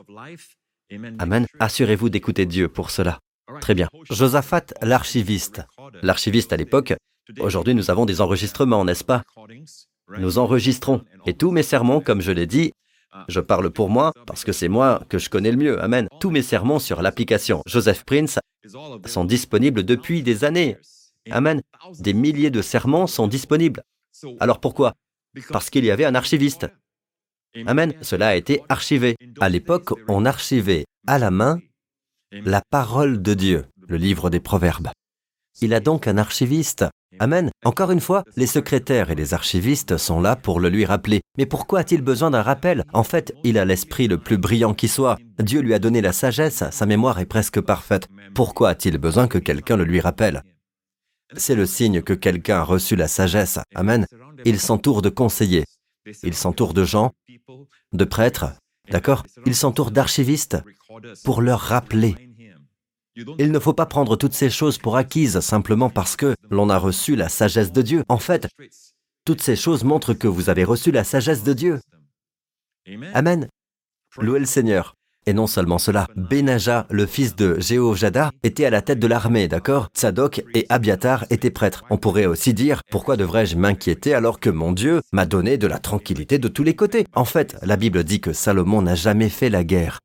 [1.19, 1.45] Amen.
[1.59, 3.19] Assurez-vous d'écouter Dieu pour cela.
[3.59, 3.89] Très bien.
[4.09, 5.61] Josaphat, l'archiviste.
[6.01, 6.93] L'archiviste à l'époque,
[7.39, 9.23] aujourd'hui nous avons des enregistrements, n'est-ce pas?
[10.17, 11.03] Nous enregistrons.
[11.25, 12.71] Et tous mes sermons, comme je l'ai dit,
[13.27, 15.81] je parle pour moi parce que c'est moi que je connais le mieux.
[15.81, 16.07] Amen.
[16.19, 18.39] Tous mes sermons sur l'application Joseph Prince
[19.05, 20.77] sont disponibles depuis des années.
[21.31, 21.61] Amen.
[21.99, 23.83] Des milliers de sermons sont disponibles.
[24.39, 24.93] Alors pourquoi?
[25.49, 26.67] Parce qu'il y avait un archiviste.
[27.65, 27.93] Amen.
[28.01, 29.15] Cela a été archivé.
[29.39, 31.59] À l'époque, on archivait à la main
[32.31, 34.89] la parole de Dieu, le livre des Proverbes.
[35.61, 36.85] Il a donc un archiviste.
[37.19, 37.49] Amen.
[37.63, 41.21] Encore une fois, les secrétaires et les archivistes sont là pour le lui rappeler.
[41.37, 42.83] Mais pourquoi a-t-il besoin d'un rappel?
[42.93, 45.17] En fait, il a l'esprit le plus brillant qui soit.
[45.39, 48.07] Dieu lui a donné la sagesse, sa mémoire est presque parfaite.
[48.33, 50.43] Pourquoi a-t-il besoin que quelqu'un le lui rappelle?
[51.37, 53.59] C'est le signe que quelqu'un a reçu la sagesse.
[53.73, 54.05] Amen.
[54.45, 55.65] Il s'entoure de conseillers.
[56.23, 57.11] Il s'entoure de gens,
[57.93, 58.53] de prêtres,
[58.91, 59.23] d'accord?
[59.45, 60.57] Il s'entoure d'archivistes
[61.23, 62.15] pour leur rappeler
[63.15, 66.77] il ne faut pas prendre toutes ces choses pour acquises simplement parce que l'on a
[66.77, 68.03] reçu la sagesse de Dieu.
[68.09, 68.47] En fait,
[69.25, 71.79] toutes ces choses montrent que vous avez reçu la sagesse de Dieu.
[73.13, 73.47] Amen.
[74.19, 74.95] Louez le Seigneur.
[75.27, 79.47] Et non seulement cela, Benaja, le fils de Jéhojada, était à la tête de l'armée,
[79.47, 79.87] d'accord?
[79.95, 81.83] Tsadok et Abiatar étaient prêtres.
[81.89, 85.79] On pourrait aussi dire, pourquoi devrais-je m'inquiéter alors que mon Dieu m'a donné de la
[85.79, 87.07] tranquillité de tous les côtés?
[87.15, 89.99] En fait, la Bible dit que Salomon n'a jamais fait la guerre.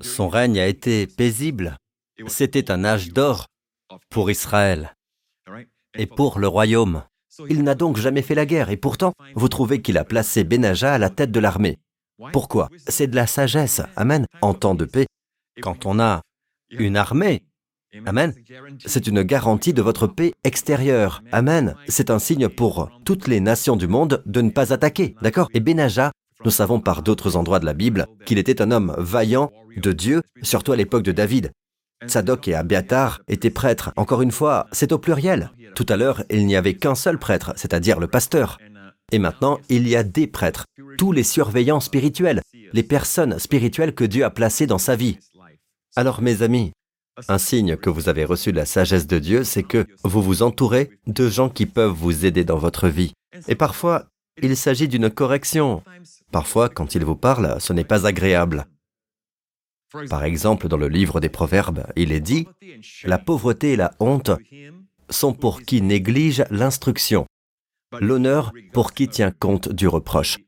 [0.00, 1.76] Son règne a été paisible.
[2.26, 3.46] C'était un âge d'or
[4.10, 4.94] pour Israël
[5.96, 7.02] et pour le royaume.
[7.48, 10.94] Il n'a donc jamais fait la guerre et pourtant, vous trouvez qu'il a placé Benaja
[10.94, 11.78] à la tête de l'armée.
[12.32, 12.70] Pourquoi?
[12.88, 13.82] C'est de la sagesse.
[13.94, 14.26] Amen.
[14.40, 15.06] En temps de paix,
[15.60, 16.22] quand on a
[16.70, 17.42] une armée,
[18.04, 18.34] Amen.
[18.84, 21.22] C'est une garantie de votre paix extérieure.
[21.32, 21.76] Amen.
[21.88, 25.14] C'est un signe pour toutes les nations du monde de ne pas attaquer.
[25.22, 25.48] D'accord?
[25.54, 26.12] Et Benaja,
[26.44, 30.22] nous savons par d'autres endroits de la Bible qu'il était un homme vaillant de Dieu,
[30.42, 31.52] surtout à l'époque de David.
[32.06, 33.92] Sadok et Abiatar étaient prêtres.
[33.96, 35.50] Encore une fois, c'est au pluriel.
[35.74, 38.58] Tout à l'heure, il n'y avait qu'un seul prêtre, c'est-à-dire le pasteur.
[39.12, 40.64] Et maintenant, il y a des prêtres,
[40.98, 42.42] tous les surveillants spirituels,
[42.72, 45.18] les personnes spirituelles que Dieu a placées dans sa vie.
[45.94, 46.72] Alors mes amis,
[47.28, 50.90] un signe que vous avez reçu la sagesse de Dieu, c'est que vous vous entourez
[51.06, 53.12] de gens qui peuvent vous aider dans votre vie.
[53.48, 54.06] Et parfois,
[54.42, 55.82] il s'agit d'une correction.
[56.30, 58.66] Parfois, quand ils vous parlent, ce n'est pas agréable.
[60.08, 62.46] Par exemple, dans le livre des Proverbes, il est dit,
[63.04, 64.30] La pauvreté et la honte
[65.10, 67.26] sont pour qui néglige l'instruction,
[68.00, 70.38] l'honneur pour qui tient compte du reproche.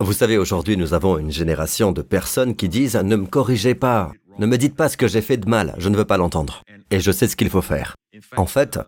[0.00, 4.12] Vous savez, aujourd'hui, nous avons une génération de personnes qui disent⁇ Ne me corrigez pas,
[4.38, 6.62] ne me dites pas ce que j'ai fait de mal, je ne veux pas l'entendre,
[6.90, 7.96] et je sais ce qu'il faut faire.⁇
[8.36, 8.78] En fait,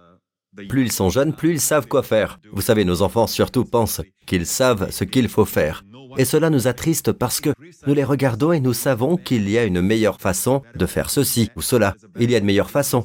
[0.69, 2.39] plus ils sont jeunes, plus ils savent quoi faire.
[2.53, 5.85] Vous savez, nos enfants surtout pensent qu'ils savent ce qu'il faut faire.
[6.19, 7.51] Et cela nous attriste parce que
[7.87, 11.51] nous les regardons et nous savons qu'il y a une meilleure façon de faire ceci
[11.57, 11.95] ou cela.
[12.19, 13.05] Il y a une meilleure façon.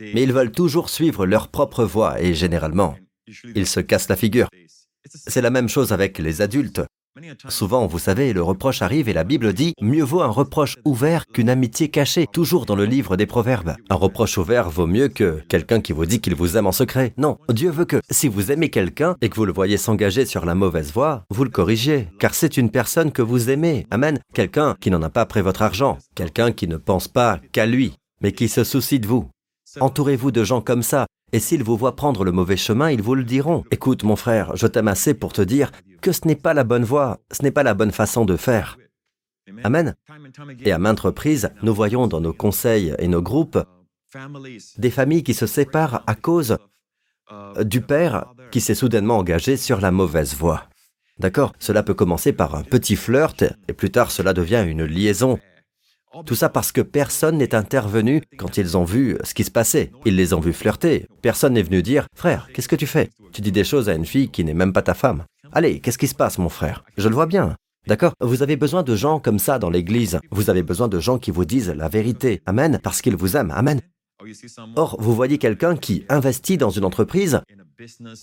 [0.00, 2.96] Mais ils veulent toujours suivre leur propre voie et généralement,
[3.54, 4.48] ils se cassent la figure.
[5.08, 6.80] C'est la même chose avec les adultes.
[7.48, 11.26] Souvent, vous savez, le reproche arrive et la Bible dit mieux vaut un reproche ouvert
[11.26, 13.76] qu'une amitié cachée, toujours dans le livre des Proverbes.
[13.88, 17.14] Un reproche ouvert vaut mieux que quelqu'un qui vous dit qu'il vous aime en secret.
[17.16, 20.44] Non, Dieu veut que si vous aimez quelqu'un et que vous le voyez s'engager sur
[20.44, 23.86] la mauvaise voie, vous le corrigez, car c'est une personne que vous aimez.
[23.90, 24.18] Amen.
[24.34, 27.94] Quelqu'un qui n'en a pas après votre argent, quelqu'un qui ne pense pas qu'à lui,
[28.20, 29.28] mais qui se soucie de vous.
[29.80, 33.14] Entourez-vous de gens comme ça, et s'ils vous voient prendre le mauvais chemin, ils vous
[33.14, 33.64] le diront.
[33.70, 36.84] Écoute, mon frère, je t'aime assez pour te dire que ce n'est pas la bonne
[36.84, 38.78] voie, ce n'est pas la bonne façon de faire.
[39.64, 39.94] Amen.
[40.60, 43.58] Et à maintes reprises, nous voyons dans nos conseils et nos groupes
[44.78, 46.58] des familles qui se séparent à cause
[47.62, 50.68] du père qui s'est soudainement engagé sur la mauvaise voie.
[51.18, 51.52] D'accord?
[51.58, 55.38] Cela peut commencer par un petit flirt et plus tard cela devient une liaison
[56.24, 59.92] tout ça parce que personne n'est intervenu quand ils ont vu ce qui se passait.
[60.04, 61.06] Ils les ont vus flirter.
[61.22, 63.10] Personne n'est venu dire Frère, qu'est-ce que tu fais?
[63.32, 65.24] Tu dis des choses à une fille qui n'est même pas ta femme.
[65.52, 66.84] Allez, qu'est-ce qui se passe, mon frère?
[66.96, 67.56] Je le vois bien.
[67.86, 68.14] D'accord?
[68.20, 70.18] Vous avez besoin de gens comme ça dans l'Église.
[70.30, 72.42] Vous avez besoin de gens qui vous disent la vérité.
[72.46, 72.80] Amen.
[72.82, 73.52] Parce qu'ils vous aiment.
[73.52, 73.80] Amen.
[74.74, 77.40] Or, vous voyez quelqu'un qui investit dans une entreprise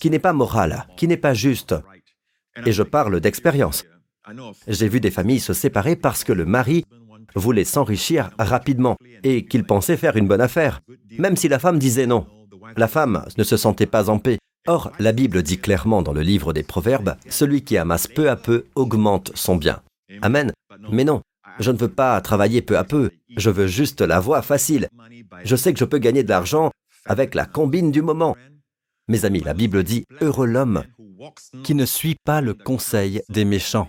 [0.00, 1.74] qui n'est pas morale, qui n'est pas juste.
[2.66, 3.84] Et je parle d'expérience.
[4.66, 6.84] J'ai vu des familles se séparer parce que le mari
[7.34, 10.80] voulait s'enrichir rapidement et qu'il pensait faire une bonne affaire,
[11.18, 12.26] même si la femme disait non.
[12.76, 14.38] La femme ne se sentait pas en paix.
[14.66, 18.36] Or, la Bible dit clairement dans le livre des Proverbes, celui qui amasse peu à
[18.36, 19.82] peu augmente son bien.
[20.22, 20.52] Amen.
[20.90, 21.20] Mais non,
[21.58, 24.88] je ne veux pas travailler peu à peu, je veux juste la voie facile.
[25.44, 26.70] Je sais que je peux gagner de l'argent
[27.04, 28.36] avec la combine du moment.
[29.08, 30.84] Mes amis, la Bible dit, heureux l'homme
[31.62, 33.88] qui ne suit pas le conseil des méchants.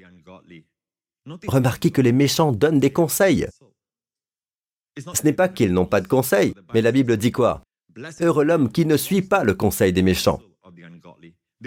[1.47, 3.47] Remarquez que les méchants donnent des conseils.
[4.97, 7.61] Ce n'est pas qu'ils n'ont pas de conseils, mais la Bible dit quoi?
[8.19, 10.41] Heureux l'homme qui ne suit pas le conseil des méchants.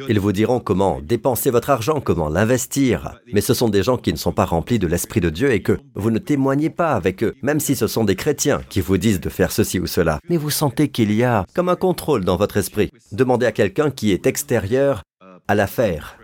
[0.08, 4.12] Ils vous diront comment dépenser votre argent, comment l'investir, mais ce sont des gens qui
[4.12, 7.24] ne sont pas remplis de l'Esprit de Dieu et que vous ne témoignez pas avec
[7.24, 10.20] eux, même si ce sont des chrétiens qui vous disent de faire ceci ou cela.
[10.28, 12.90] Mais vous sentez qu'il y a comme un contrôle dans votre esprit.
[13.12, 15.02] Demandez à quelqu'un qui est extérieur
[15.48, 16.18] à l'affaire.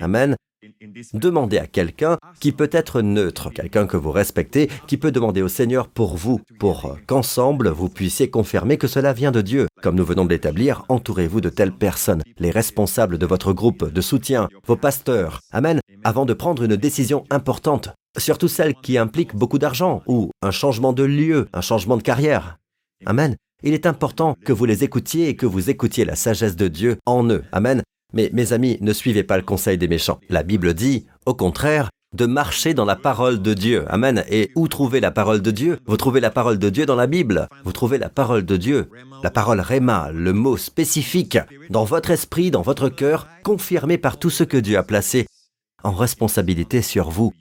[0.00, 0.36] Amen.
[1.14, 5.48] Demandez à quelqu'un qui peut être neutre, quelqu'un que vous respectez, qui peut demander au
[5.48, 9.66] Seigneur pour vous, pour qu'ensemble vous puissiez confirmer que cela vient de Dieu.
[9.82, 14.00] Comme nous venons de l'établir, entourez-vous de telles personnes, les responsables de votre groupe de
[14.00, 15.40] soutien, vos pasteurs.
[15.52, 15.80] Amen.
[16.04, 20.92] Avant de prendre une décision importante, surtout celle qui implique beaucoup d'argent ou un changement
[20.92, 22.58] de lieu, un changement de carrière.
[23.06, 23.36] Amen.
[23.62, 26.98] Il est important que vous les écoutiez et que vous écoutiez la sagesse de Dieu
[27.06, 27.44] en eux.
[27.52, 27.82] Amen.
[28.12, 30.20] Mais mes amis, ne suivez pas le conseil des méchants.
[30.28, 33.84] La Bible dit, au contraire, de marcher dans la parole de Dieu.
[33.88, 34.24] Amen.
[34.30, 35.78] Et où trouver la parole de Dieu?
[35.86, 37.48] Vous trouvez la parole de Dieu dans la Bible?
[37.64, 38.88] Vous trouvez la parole de Dieu,
[39.22, 41.38] la parole Réma, le mot spécifique,
[41.68, 45.26] dans votre esprit, dans votre cœur, confirmé par tout ce que Dieu a placé
[45.84, 47.32] en responsabilité sur vous,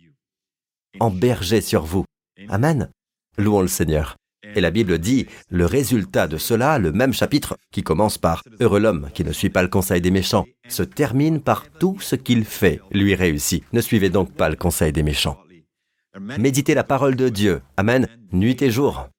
[0.99, 2.03] en berger sur vous.
[2.49, 2.89] Amen.
[3.38, 4.18] Louons le Seigneur.
[4.56, 8.80] Et la Bible dit, le résultat de cela, le même chapitre qui commence par⁇ Heureux
[8.80, 12.45] l'homme qui ne suit pas le conseil des méchants⁇ se termine par tout ce qu'il
[12.45, 13.64] fait lui réussit.
[13.74, 15.38] Ne suivez donc pas le conseil des méchants.
[16.20, 17.62] Méditez la parole de Dieu.
[17.78, 18.08] Amen.
[18.32, 19.10] Nuit et jour.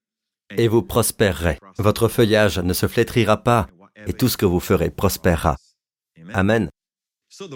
[0.57, 1.59] Et vous prospérerez.
[1.79, 3.69] Votre feuillage ne se flétrira pas
[4.07, 5.57] et tout ce que vous ferez prospérera.
[6.33, 6.69] Amen.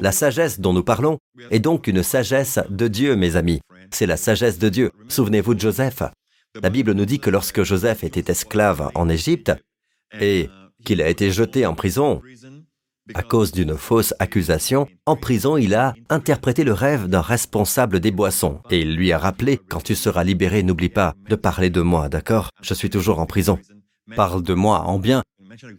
[0.00, 1.18] La sagesse dont nous parlons
[1.50, 3.60] est donc une sagesse de Dieu, mes amis.
[3.90, 4.90] C'est la sagesse de Dieu.
[5.08, 6.02] Souvenez-vous de Joseph.
[6.60, 9.52] La Bible nous dit que lorsque Joseph était esclave en Égypte
[10.20, 10.50] et
[10.84, 12.20] qu'il a été jeté en prison
[13.14, 18.10] à cause d'une fausse accusation, en prison il a interprété le rêve d'un responsable des
[18.10, 21.80] boissons et il lui a rappelé, quand tu seras libéré, n'oublie pas de parler de
[21.80, 22.50] moi, d'accord?
[22.60, 23.58] Je suis toujours en prison.
[24.14, 25.22] Parle de moi en bien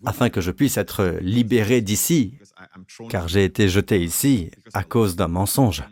[0.05, 2.37] afin que je puisse être libéré d'ici,
[3.09, 5.83] car j'ai été jeté ici à cause d'un mensonge.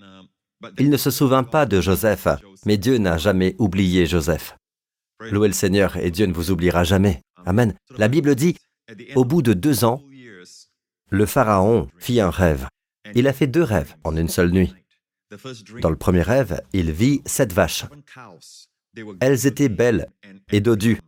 [0.77, 2.27] Il ne se souvint pas de Joseph,
[2.65, 4.55] mais Dieu n'a jamais oublié Joseph.
[5.29, 7.21] Louez le Seigneur et Dieu ne vous oubliera jamais.
[7.45, 7.75] Amen.
[7.97, 8.57] La Bible dit,
[9.15, 10.03] au bout de deux ans,
[11.09, 12.67] le Pharaon fit un rêve.
[13.15, 14.73] Il a fait deux rêves en une seule nuit.
[15.81, 17.85] Dans le premier rêve, il vit sept vaches.
[19.19, 20.07] Elles étaient belles
[20.51, 20.99] et dodues,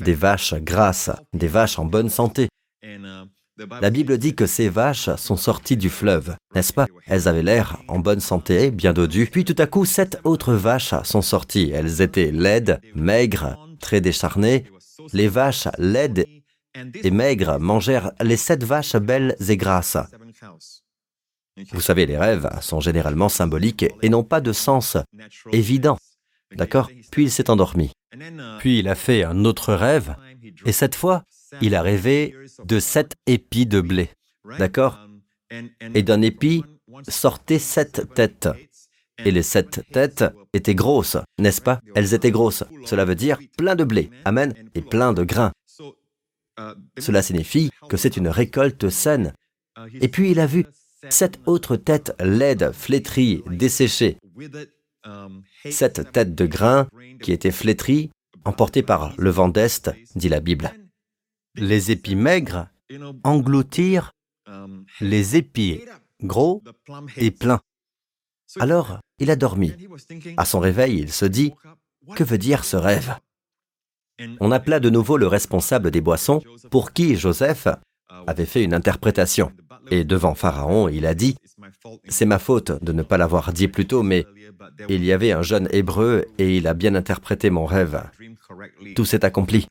[0.00, 2.48] des vaches grasses, des vaches en bonne santé.
[3.80, 6.86] La Bible dit que ces vaches sont sorties du fleuve, n'est-ce pas?
[7.06, 9.28] Elles avaient l'air en bonne santé, bien dodues.
[9.30, 11.70] Puis tout à coup, sept autres vaches sont sorties.
[11.74, 14.64] Elles étaient laides, maigres, très décharnées.
[15.12, 16.26] Les vaches laides
[17.02, 19.96] et maigres mangèrent les sept vaches belles et grasses.
[21.72, 24.96] Vous savez, les rêves sont généralement symboliques et n'ont pas de sens
[25.52, 25.98] évident.
[26.54, 26.90] D'accord?
[27.10, 27.90] Puis il s'est endormi.
[28.58, 30.14] Puis il a fait un autre rêve,
[30.64, 31.24] et cette fois,
[31.60, 32.34] il a rêvé
[32.64, 34.10] de sept épis de blé.
[34.58, 34.98] D'accord?
[35.94, 36.64] Et d'un épi
[37.08, 38.48] sortaient sept têtes.
[39.24, 41.80] Et les sept têtes étaient grosses, n'est-ce pas?
[41.94, 42.64] Elles étaient grosses.
[42.84, 44.10] Cela veut dire plein de blé.
[44.24, 44.54] Amen.
[44.74, 45.52] Et plein de grains.
[46.98, 49.32] Cela signifie que c'est une récolte saine.
[50.00, 50.66] Et puis il a vu
[51.08, 54.18] sept autres têtes laides, flétries, desséchées.
[55.68, 56.88] Sept têtes de grains
[57.22, 58.10] qui étaient flétries,
[58.44, 60.72] emportées par le vent d'Est, dit la Bible
[61.58, 62.68] les épis maigres
[63.24, 64.12] engloutirent
[65.00, 65.80] les épis
[66.22, 66.62] gros
[67.16, 67.60] et pleins.
[68.60, 69.74] Alors, il a dormi.
[70.36, 71.52] À son réveil, il se dit,
[72.16, 73.14] que veut dire ce rêve?
[74.40, 77.68] On appela de nouveau le responsable des boissons pour qui Joseph
[78.26, 79.52] avait fait une interprétation.
[79.90, 81.36] Et devant Pharaon, il a dit,
[82.08, 84.26] c'est ma faute de ne pas l'avoir dit plus tôt, mais
[84.88, 88.02] il y avait un jeune hébreu et il a bien interprété mon rêve.
[88.96, 89.66] Tout s'est accompli.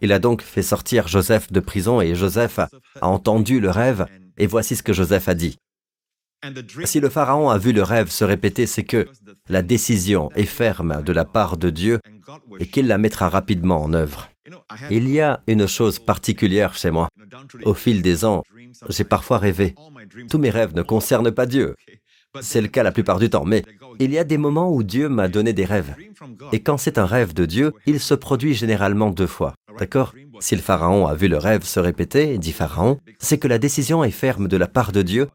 [0.00, 4.06] Il a donc fait sortir Joseph de prison et Joseph a entendu le rêve
[4.38, 5.58] et voici ce que Joseph a dit.
[6.84, 9.06] Si le Pharaon a vu le rêve se répéter, c'est que
[9.48, 12.00] la décision est ferme de la part de Dieu
[12.58, 14.30] et qu'il la mettra rapidement en œuvre.
[14.90, 17.08] Il y a une chose particulière chez moi.
[17.64, 18.42] Au fil des ans,
[18.88, 19.74] j'ai parfois rêvé.
[20.30, 21.76] Tous mes rêves ne concernent pas Dieu.
[22.40, 23.64] C'est le cas la plupart du temps, mais
[23.98, 25.94] il y a des moments où Dieu m'a donné des rêves.
[26.52, 29.54] Et quand c'est un rêve de Dieu, il se produit généralement deux fois.
[29.78, 33.58] D'accord Si le Pharaon a vu le rêve se répéter, dit Pharaon, c'est que la
[33.58, 35.28] décision est ferme de la part de Dieu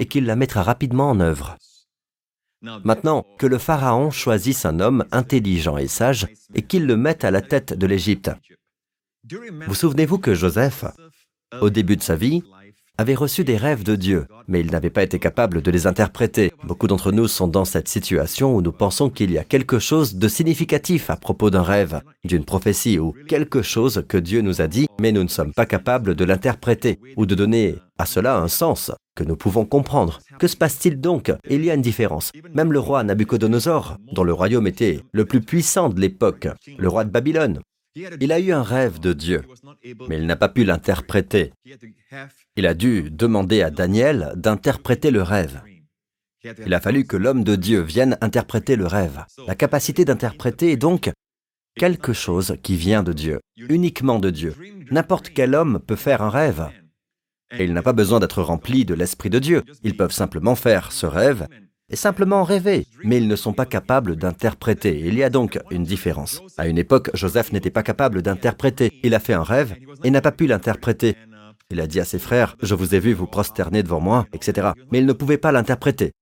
[0.00, 1.56] et qu'il la mettra rapidement en œuvre.
[2.62, 7.30] Maintenant, que le Pharaon choisisse un homme intelligent et sage et qu'il le mette à
[7.30, 8.30] la tête de l'Égypte.
[9.66, 10.84] Vous souvenez-vous que Joseph,
[11.60, 12.42] au début de sa vie,
[13.02, 16.52] avait reçu des rêves de Dieu, mais il n'avait pas été capable de les interpréter.
[16.62, 20.14] Beaucoup d'entre nous sont dans cette situation où nous pensons qu'il y a quelque chose
[20.14, 24.68] de significatif à propos d'un rêve, d'une prophétie ou quelque chose que Dieu nous a
[24.68, 28.46] dit, mais nous ne sommes pas capables de l'interpréter ou de donner à cela un
[28.46, 30.20] sens que nous pouvons comprendre.
[30.38, 31.32] Que se passe-t-il donc?
[31.50, 32.30] Il y a une différence.
[32.54, 36.46] Même le roi Nabucodonosor, dont le royaume était le plus puissant de l'époque,
[36.78, 37.58] le roi de Babylone,
[37.94, 39.42] il a eu un rêve de Dieu,
[40.08, 41.52] mais il n'a pas pu l'interpréter.
[42.56, 45.62] Il a dû demander à Daniel d'interpréter le rêve.
[46.66, 49.24] Il a fallu que l'homme de Dieu vienne interpréter le rêve.
[49.46, 51.10] La capacité d'interpréter est donc
[51.76, 54.54] quelque chose qui vient de Dieu, uniquement de Dieu.
[54.90, 56.68] N'importe quel homme peut faire un rêve.
[57.58, 59.62] Et il n'a pas besoin d'être rempli de l'Esprit de Dieu.
[59.82, 61.46] Ils peuvent simplement faire ce rêve
[61.92, 65.00] simplement rêver, mais ils ne sont pas capables d'interpréter.
[65.00, 66.40] Il y a donc une différence.
[66.56, 69.00] À une époque, Joseph n'était pas capable d'interpréter.
[69.02, 71.16] Il a fait un rêve et n'a pas pu l'interpréter.
[71.70, 74.70] Il a dit à ses frères, je vous ai vu vous prosterner devant moi, etc.
[74.90, 76.12] Mais il ne pouvait pas l'interpréter.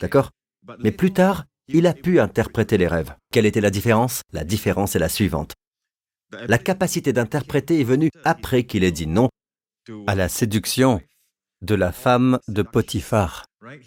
[0.00, 0.30] D'accord?
[0.80, 3.14] Mais plus tard, il a pu interpréter les rêves.
[3.30, 4.22] Quelle était la différence?
[4.32, 5.54] La différence est la suivante.
[6.46, 9.28] La capacité d'interpréter est venue après qu'il ait dit non
[10.06, 11.00] à la séduction
[11.62, 13.44] de la femme de Potiphar.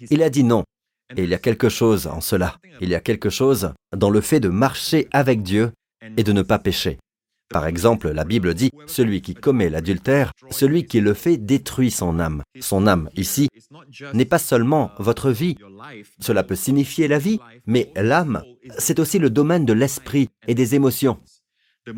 [0.10, 0.64] Il a dit non.
[1.18, 2.58] Et il y a quelque chose en cela.
[2.80, 5.72] Il y a quelque chose dans le fait de marcher avec Dieu
[6.18, 6.98] et de ne pas pécher.
[7.50, 12.18] Par exemple, la Bible dit, celui qui commet l'adultère, celui qui le fait détruit son
[12.20, 12.44] âme.
[12.62, 13.50] Son âme, ici,
[14.14, 15.58] n'est pas seulement votre vie.
[16.20, 18.42] Cela peut signifier la vie, mais l'âme,
[18.78, 21.20] c'est aussi le domaine de l'esprit et des émotions.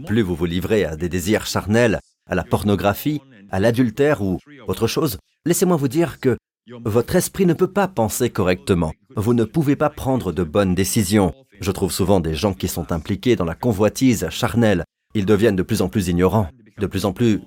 [0.07, 4.87] Plus vous vous livrez à des désirs charnels, à la pornographie, à l'adultère ou autre
[4.87, 6.37] chose, laissez-moi vous dire que
[6.67, 8.93] votre esprit ne peut pas penser correctement.
[9.15, 11.33] Vous ne pouvez pas prendre de bonnes décisions.
[11.59, 14.85] Je trouve souvent des gens qui sont impliqués dans la convoitise charnelle.
[15.13, 16.49] Ils deviennent de plus en plus ignorants,
[16.79, 17.41] de plus en plus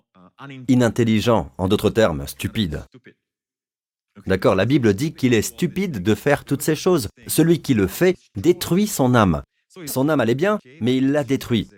[0.68, 2.82] inintelligents, en d'autres termes, stupides.
[4.26, 7.08] D'accord, la Bible dit qu'il est stupide de faire toutes ces choses.
[7.26, 9.42] Celui qui le fait détruit son âme.
[9.86, 11.68] Son âme allait bien, mais il la détruit.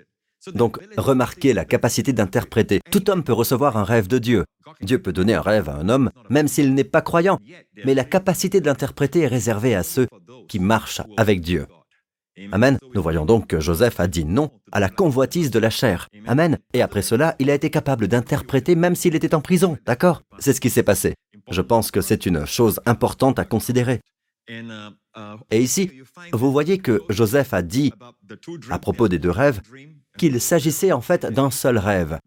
[0.55, 2.81] Donc, remarquez la capacité d'interpréter.
[2.91, 4.45] Tout homme peut recevoir un rêve de Dieu.
[4.81, 7.39] Dieu peut donner un rêve à un homme, même s'il n'est pas croyant.
[7.85, 10.07] Mais la capacité de l'interpréter est réservée à ceux
[10.49, 11.67] qui marchent avec Dieu.
[12.53, 12.79] Amen.
[12.95, 16.07] Nous voyons donc que Joseph a dit non à la convoitise de la chair.
[16.27, 16.59] Amen.
[16.73, 19.77] Et après cela, il a été capable d'interpréter même s'il était en prison.
[19.87, 20.23] D'accord?
[20.39, 21.15] C'est ce qui s'est passé.
[21.51, 24.01] Je pense que c'est une chose importante à considérer.
[25.51, 25.91] Et ici,
[26.33, 27.93] vous voyez que Joseph a dit,
[28.71, 29.61] à propos des deux rêves,
[30.19, 32.19] qu'il s'agissait en fait d'un seul rêve.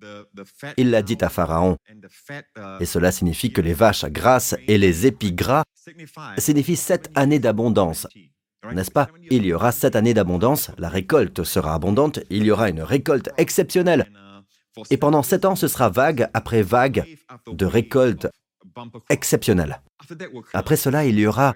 [0.77, 1.77] Il l'a dit à Pharaon.
[2.79, 5.63] Et cela signifie que les vaches grasses et les épis gras
[6.39, 8.07] signifient sept années d'abondance.
[8.73, 9.09] N'est-ce pas?
[9.29, 13.29] Il y aura sept années d'abondance, la récolte sera abondante, il y aura une récolte
[13.37, 14.11] exceptionnelle.
[14.89, 17.03] Et pendant sept ans, ce sera vague après vague
[17.47, 18.27] de récolte
[19.09, 19.81] exceptionnelle.
[20.53, 21.53] Après cela, il y aura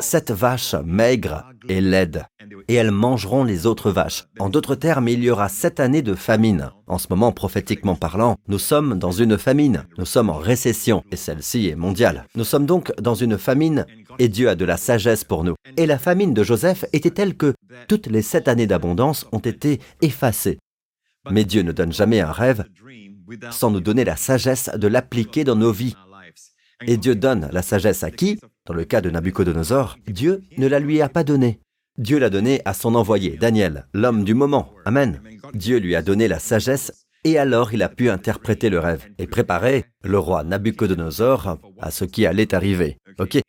[0.00, 2.24] sept vaches maigres et laides,
[2.68, 4.24] et elles mangeront les autres vaches.
[4.38, 6.70] En d'autres termes, il y aura sept années de famine.
[6.86, 9.86] En ce moment, prophétiquement parlant, nous sommes dans une famine.
[9.98, 12.26] Nous sommes en récession, et celle-ci est mondiale.
[12.34, 13.86] Nous sommes donc dans une famine,
[14.18, 15.54] et Dieu a de la sagesse pour nous.
[15.76, 17.54] Et la famine de Joseph était telle que
[17.88, 20.58] toutes les sept années d'abondance ont été effacées.
[21.30, 22.64] Mais Dieu ne donne jamais un rêve
[23.50, 25.94] sans nous donner la sagesse de l'appliquer dans nos vies.
[26.86, 28.38] Et Dieu donne la sagesse à qui?
[28.70, 31.58] Dans le cas de Nabucodonosor, Dieu ne la lui a pas donnée.
[31.98, 34.72] Dieu l'a donnée à son envoyé, Daniel, l'homme du moment.
[34.84, 35.20] Amen.
[35.54, 36.92] Dieu lui a donné la sagesse
[37.24, 42.04] et alors il a pu interpréter le rêve et préparer le roi Nabucodonosor à ce
[42.04, 42.98] qui allait arriver.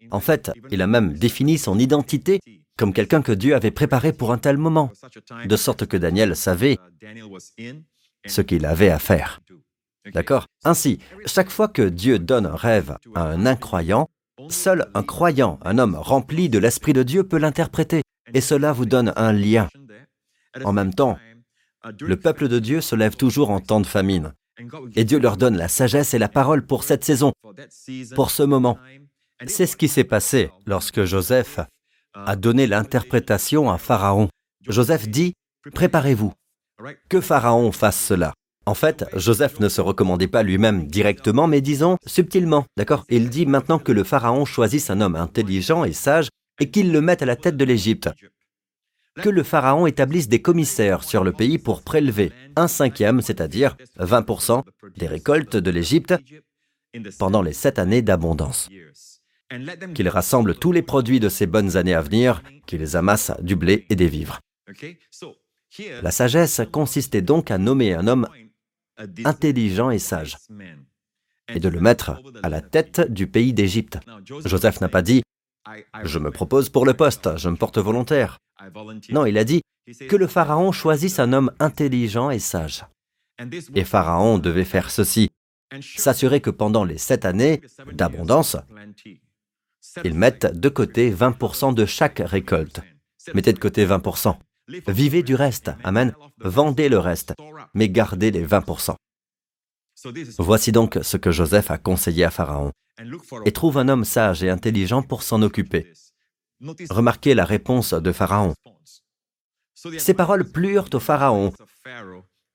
[0.10, 2.40] En fait, il a même défini son identité
[2.76, 4.92] comme quelqu'un que Dieu avait préparé pour un tel moment,
[5.46, 6.80] de sorte que Daniel savait
[8.26, 9.40] ce qu'il avait à faire.
[10.16, 10.48] D'accord?
[10.64, 10.98] Ainsi,
[11.28, 14.10] chaque fois que Dieu donne un rêve à un incroyant,
[14.50, 18.02] seul un croyant, un homme rempli de l'Esprit de Dieu peut l'interpréter,
[18.34, 19.68] et cela vous donne un lien.
[20.64, 21.18] En même temps,
[22.00, 24.34] le peuple de Dieu se lève toujours en temps de famine,
[24.96, 27.32] et Dieu leur donne la sagesse et la parole pour cette saison,
[28.16, 28.78] pour ce moment.
[29.48, 31.60] C'est ce qui s'est passé lorsque Joseph
[32.14, 34.28] a donné l'interprétation à Pharaon.
[34.68, 35.34] Joseph dit,
[35.74, 36.34] Préparez-vous,
[37.10, 38.34] que Pharaon fasse cela.
[38.66, 43.06] En fait, Joseph ne se recommandait pas lui-même directement, mais disons subtilement, d'accord?
[43.10, 47.02] Il dit maintenant que le Pharaon choisisse un homme intelligent et sage et qu'il le
[47.02, 48.10] mette à la tête de l'Égypte.
[49.16, 54.64] Que le Pharaon établisse des commissaires sur le pays pour prélever un cinquième, c'est-à-dire 20%
[54.96, 56.14] des récoltes de l'Égypte
[57.18, 58.70] pendant les sept années d'abondance.
[59.96, 63.86] Qu'il rassemble tous les produits de ces bonnes années à venir, qu'ils amassent du blé
[63.90, 64.40] et des vivres.
[66.02, 68.28] La sagesse consistait donc à nommer un homme
[69.26, 70.38] intelligent et sage,
[71.48, 74.00] et de le mettre à la tête du pays d'Égypte.
[74.26, 75.24] Joseph n'a pas dit⁇
[76.04, 78.38] Je me propose pour le poste, je me porte volontaire⁇
[79.12, 79.62] Non, il a dit
[80.08, 82.86] que le Pharaon choisisse un homme intelligent et sage.
[83.76, 85.30] Et Pharaon devait faire ceci,
[85.80, 87.62] s'assurer que pendant les sept années
[87.94, 88.58] d'abondance,
[90.04, 92.82] il mette de côté 20% de chaque récolte.
[93.34, 94.38] Mettez de côté 20%.
[94.88, 95.72] Vivez du reste.
[95.84, 96.14] Amen.
[96.40, 97.34] Vendez le reste,
[97.74, 98.96] mais gardez les 20%.
[100.40, 102.72] Voici donc ce que Joseph a conseillé à Pharaon.
[103.46, 105.92] Et trouve un homme sage et intelligent pour s'en occuper.
[106.90, 108.54] Remarquez la réponse de Pharaon.
[109.98, 111.54] Ces paroles plurent au Pharaon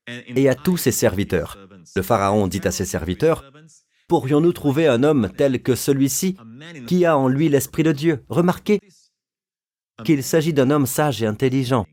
[0.07, 1.57] et à tous ses serviteurs.
[1.95, 3.51] Le Pharaon dit à ses serviteurs,
[4.07, 6.37] Pourrions-nous trouver un homme tel que celui-ci
[6.87, 8.23] qui a en lui l'Esprit de Dieu?
[8.29, 8.79] Remarquez
[10.05, 11.85] qu'il s'agit d'un homme sage et intelligent.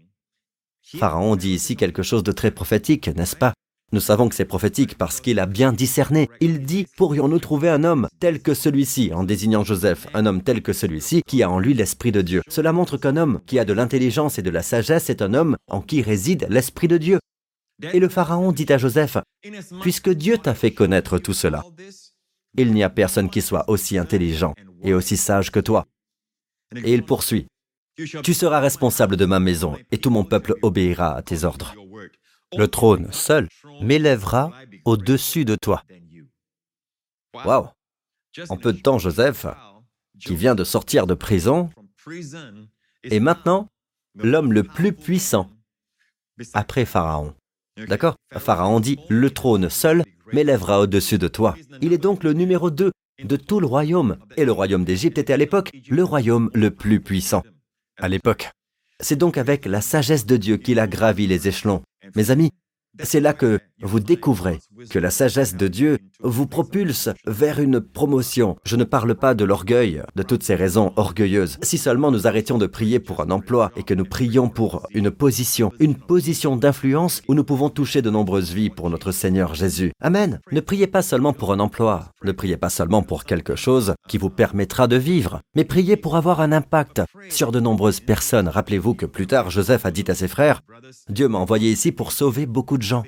[0.85, 3.55] Pharaon dit ici quelque chose de très prophétique, n'est-ce pas?
[3.93, 6.29] Nous savons que c'est prophétique parce qu'il a bien discerné.
[6.41, 10.63] Il dit, pourrions-nous trouver un homme tel que celui-ci, en désignant Joseph, un homme tel
[10.63, 12.43] que celui-ci, qui a en lui l'Esprit de Dieu.
[12.49, 15.57] Cela montre qu'un homme qui a de l'intelligence et de la sagesse est un homme
[15.71, 17.19] en qui réside l'Esprit de Dieu.
[17.93, 19.19] Et le Pharaon dit à Joseph,
[19.81, 21.65] Puisque Dieu t'a fait connaître tout cela,
[22.57, 25.85] il n'y a personne qui soit aussi intelligent et aussi sage que toi.
[26.85, 27.47] Et il poursuit,
[27.97, 31.75] tu seras responsable de ma maison et tout mon peuple obéira à tes ordres.
[32.57, 33.49] Le trône seul
[33.81, 34.53] m'élèvera
[34.85, 35.83] au-dessus de toi.
[37.45, 37.69] Waouh
[38.49, 39.47] En peu de temps, Joseph,
[40.21, 41.71] qui vient de sortir de prison,
[43.03, 43.69] est maintenant
[44.15, 45.51] l'homme le plus puissant
[46.53, 47.35] après Pharaon.
[47.89, 48.17] D'accord?
[48.33, 51.57] Pharaon dit, le trône seul m'élèvera au-dessus de toi.
[51.81, 52.93] Il est donc le numéro 2
[53.23, 54.17] de tout le royaume.
[54.37, 57.43] Et le royaume d'Égypte était à l'époque le royaume le plus puissant
[57.99, 58.51] à l'époque.
[59.01, 61.83] C'est donc avec la sagesse de Dieu qu'il a gravi les échelons.
[62.15, 62.51] Mes amis,
[63.03, 68.57] c'est là que vous découvrez que la sagesse de Dieu vous propulse vers une promotion.
[68.65, 71.59] Je ne parle pas de l'orgueil, de toutes ces raisons orgueilleuses.
[71.63, 75.11] Si seulement nous arrêtions de prier pour un emploi et que nous prions pour une
[75.11, 79.93] position, une position d'influence où nous pouvons toucher de nombreuses vies pour notre Seigneur Jésus.
[80.01, 80.41] Amen.
[80.53, 84.19] Ne priez pas seulement pour un emploi, ne priez pas seulement pour quelque chose qui
[84.19, 88.49] vous permettra de vivre, mais priez pour avoir un impact sur de nombreuses personnes.
[88.49, 90.61] Rappelez-vous que plus tard, Joseph a dit à ses frères,
[91.09, 93.03] Dieu m'a envoyé ici pour sauver beaucoup de gens.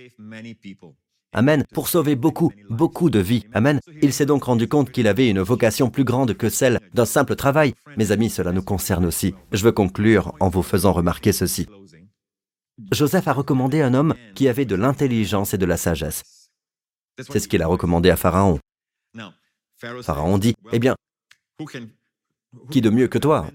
[1.33, 1.65] Amen.
[1.73, 3.45] Pour sauver beaucoup, beaucoup de vies.
[3.53, 3.81] Amen.
[4.01, 7.37] Il s'est donc rendu compte qu'il avait une vocation plus grande que celle d'un simple
[7.37, 7.75] travail.
[7.97, 9.35] Mes amis, cela nous concerne aussi.
[9.53, 11.67] Je veux conclure en vous faisant remarquer ceci.
[12.91, 16.23] Joseph a recommandé un homme qui avait de l'intelligence et de la sagesse.
[17.19, 18.59] C'est ce qu'il a recommandé à Pharaon.
[20.03, 20.95] Pharaon dit, eh bien,
[22.71, 23.47] qui de mieux que toi?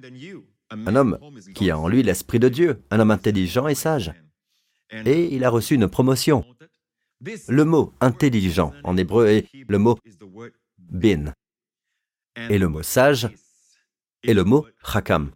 [0.72, 1.18] Un homme
[1.56, 4.14] qui a en lui l'Esprit de Dieu, un homme intelligent et sage
[4.92, 6.46] et il a reçu une promotion.
[7.48, 9.98] Le mot intelligent en hébreu est le mot
[10.78, 11.34] bin.
[12.50, 13.30] Et le mot sage
[14.24, 15.32] est le mot chakam.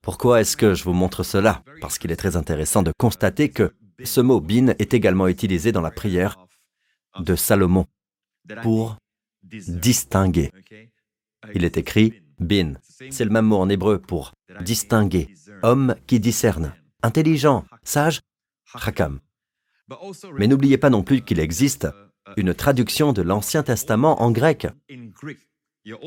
[0.00, 1.62] Pourquoi est-ce que je vous montre cela?
[1.80, 3.72] Parce qu'il est très intéressant de constater que
[4.02, 6.44] ce mot bin est également utilisé dans la prière
[7.20, 7.86] de Salomon
[8.62, 8.96] pour
[9.42, 10.50] distinguer.
[11.54, 12.74] Il est écrit bin.
[13.10, 18.20] C'est le même mot en hébreu pour distinguer, homme qui discerne intelligent, sage,
[18.72, 19.20] Rakam.
[20.38, 21.88] Mais n'oubliez pas non plus qu'il existe
[22.36, 24.66] une traduction de l'Ancien Testament en grec.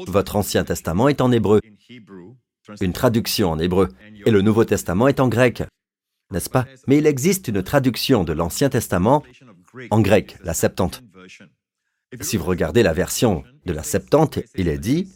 [0.07, 1.61] Votre Ancien Testament est en hébreu,
[2.81, 3.89] une traduction en hébreu,
[4.25, 5.63] et le Nouveau Testament est en grec,
[6.31, 6.65] n'est-ce pas?
[6.87, 9.23] Mais il existe une traduction de l'Ancien Testament
[9.91, 11.03] en grec, la Septante.
[12.21, 15.11] Si vous regardez la version de la Septante, il est dit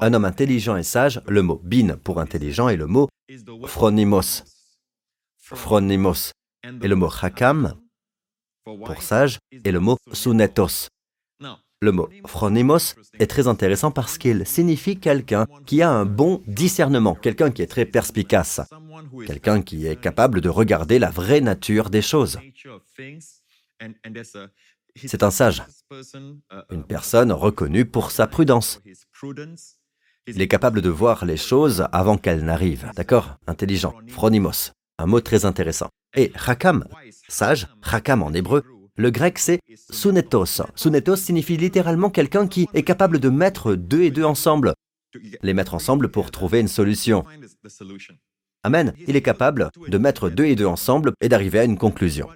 [0.00, 3.08] un homme intelligent et sage, le mot bin pour intelligent et le mot
[3.66, 4.44] phronimos
[5.54, 6.32] phronimos,
[6.64, 7.74] et le mot chakam,
[8.64, 10.88] pour sage, et le mot sunetos.
[11.82, 17.14] Le mot phronimos est très intéressant parce qu'il signifie quelqu'un qui a un bon discernement,
[17.14, 18.60] quelqu'un qui est très perspicace,
[19.26, 22.38] quelqu'un qui est capable de regarder la vraie nature des choses.
[24.96, 25.62] C'est un sage,
[26.70, 28.82] une personne reconnue pour sa prudence.
[30.26, 33.38] Il est capable de voir les choses avant qu'elles n'arrivent, d'accord?
[33.46, 35.88] Intelligent, phronimos un mot très intéressant.
[36.16, 36.84] Et Hakam,
[37.28, 38.64] sage, Hakam en hébreu,
[38.96, 40.62] le grec c'est sunetos.
[40.74, 44.74] Sunetos signifie littéralement quelqu'un qui est capable de mettre deux et deux ensemble,
[45.42, 47.24] les mettre ensemble pour trouver une solution.
[48.62, 48.92] Amen.
[49.06, 52.28] Il est capable de mettre deux et deux ensemble et d'arriver à une conclusion.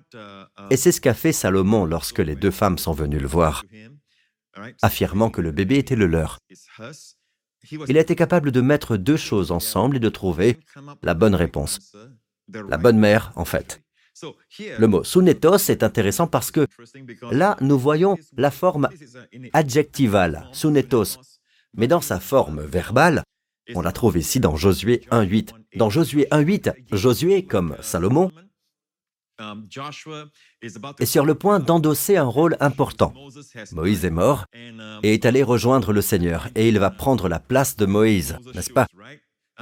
[0.71, 3.65] Et c'est ce qu'a fait Salomon lorsque les deux femmes sont venues le voir,
[4.81, 6.39] affirmant que le bébé était le leur.
[7.89, 10.59] Il a été capable de mettre deux choses ensemble et de trouver
[11.03, 11.95] la bonne réponse.
[12.53, 13.81] La bonne mère, en fait.
[14.79, 16.67] Le mot sunetos est intéressant parce que
[17.31, 18.89] là, nous voyons la forme
[19.53, 21.19] adjectivale, sunetos,
[21.77, 23.25] mais dans sa forme verbale,
[23.75, 25.53] on la trouve ici dans Josué 1.8.
[25.77, 28.31] Dans Josué 1.8, Josué, comme Salomon,
[31.01, 33.13] est sur le point d'endosser un rôle important.
[33.73, 34.45] Moïse est mort
[35.03, 38.71] et est allé rejoindre le Seigneur, et il va prendre la place de Moïse, n'est-ce
[38.71, 38.87] pas?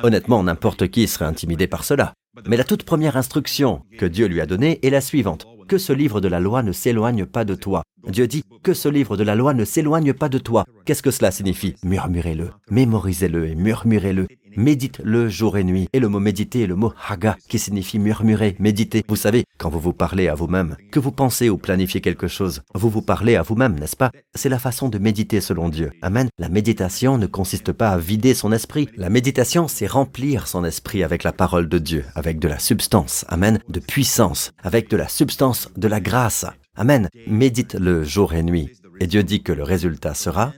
[0.02, 2.12] Honnêtement, n'importe qui serait intimidé par cela.
[2.46, 5.46] Mais la toute première instruction que Dieu lui a donnée est la suivante.
[5.68, 7.82] Que ce livre de la loi ne s'éloigne pas de toi.
[8.08, 10.64] Dieu dit que ce livre de la loi ne s'éloigne pas de toi.
[10.84, 11.76] Qu'est-ce que cela signifie?
[11.82, 14.26] Murmurez-le, mémorisez-le et murmurez-le.
[14.56, 15.88] Médite-le jour et nuit.
[15.92, 19.02] Et le mot méditer est le mot haga, qui signifie murmurer, méditer.
[19.08, 22.62] Vous savez, quand vous vous parlez à vous-même, que vous pensez ou planifiez quelque chose,
[22.74, 24.10] vous vous parlez à vous-même, n'est-ce pas?
[24.34, 25.90] C'est la façon de méditer selon Dieu.
[26.02, 26.28] Amen.
[26.38, 28.88] La méditation ne consiste pas à vider son esprit.
[28.96, 33.24] La méditation, c'est remplir son esprit avec la parole de Dieu, avec de la substance.
[33.28, 33.58] Amen.
[33.68, 36.44] De puissance, avec de la substance, de la grâce.
[36.76, 37.08] Amen.
[37.26, 38.70] Médite-le jour et nuit.
[39.00, 40.54] Et Dieu dit que le résultat sera,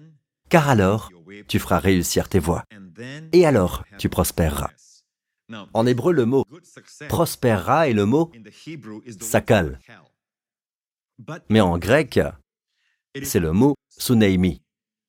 [0.49, 1.11] car alors,
[1.49, 2.65] tu feras réussir tes voies
[3.33, 4.71] et alors tu prospéreras.
[5.73, 6.45] En hébreu, le mot
[7.09, 8.31] prospérera est le mot
[9.21, 9.79] sakal.
[11.49, 12.21] Mais en grec,
[13.23, 14.63] c'est le mot suneimi.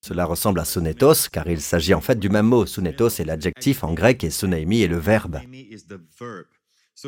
[0.06, 2.66] Cela ressemble à sunetos car il s'agit en fait du même mot.
[2.66, 5.40] Sunetos est l'adjectif en grec et suneimi est le verbe.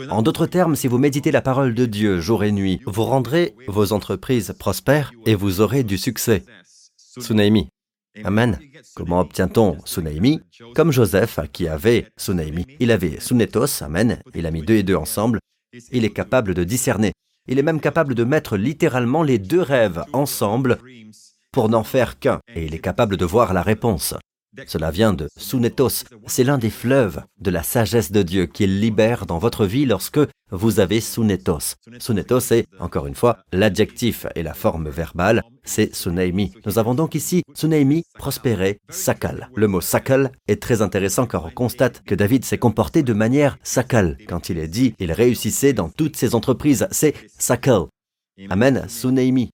[0.09, 3.55] En d'autres termes, si vous méditez la parole de Dieu jour et nuit, vous rendrez
[3.67, 6.43] vos entreprises prospères et vous aurez du succès.
[7.19, 7.69] Suneimi.
[8.23, 8.59] Amen.
[8.95, 10.41] Comment obtient-on Sunaimi
[10.75, 12.65] Comme Joseph qui avait Sunaimi.
[12.79, 14.21] Il avait Sunetos, Amen.
[14.35, 15.39] Il a mis deux et deux ensemble.
[15.91, 17.13] Il est capable de discerner.
[17.47, 20.79] Il est même capable de mettre littéralement les deux rêves ensemble
[21.51, 22.39] pour n'en faire qu'un.
[22.55, 24.15] Et il est capable de voir la réponse.
[24.65, 26.03] Cela vient de Sunetos.
[26.25, 30.19] C'est l'un des fleuves de la sagesse de Dieu qu'il libère dans votre vie lorsque
[30.51, 31.75] vous avez Sunetos.
[31.99, 36.53] Sunetos est, encore une fois, l'adjectif et la forme verbale, c'est Suneimi.
[36.65, 39.49] Nous avons donc ici Suneimi, prospérer, sakal.
[39.55, 43.57] Le mot sakal est très intéressant car on constate que David s'est comporté de manière
[43.63, 44.17] sakal.
[44.27, 47.83] Quand il est dit, il réussissait dans toutes ses entreprises, c'est sakal.
[48.49, 49.49] Amen, Suneimi.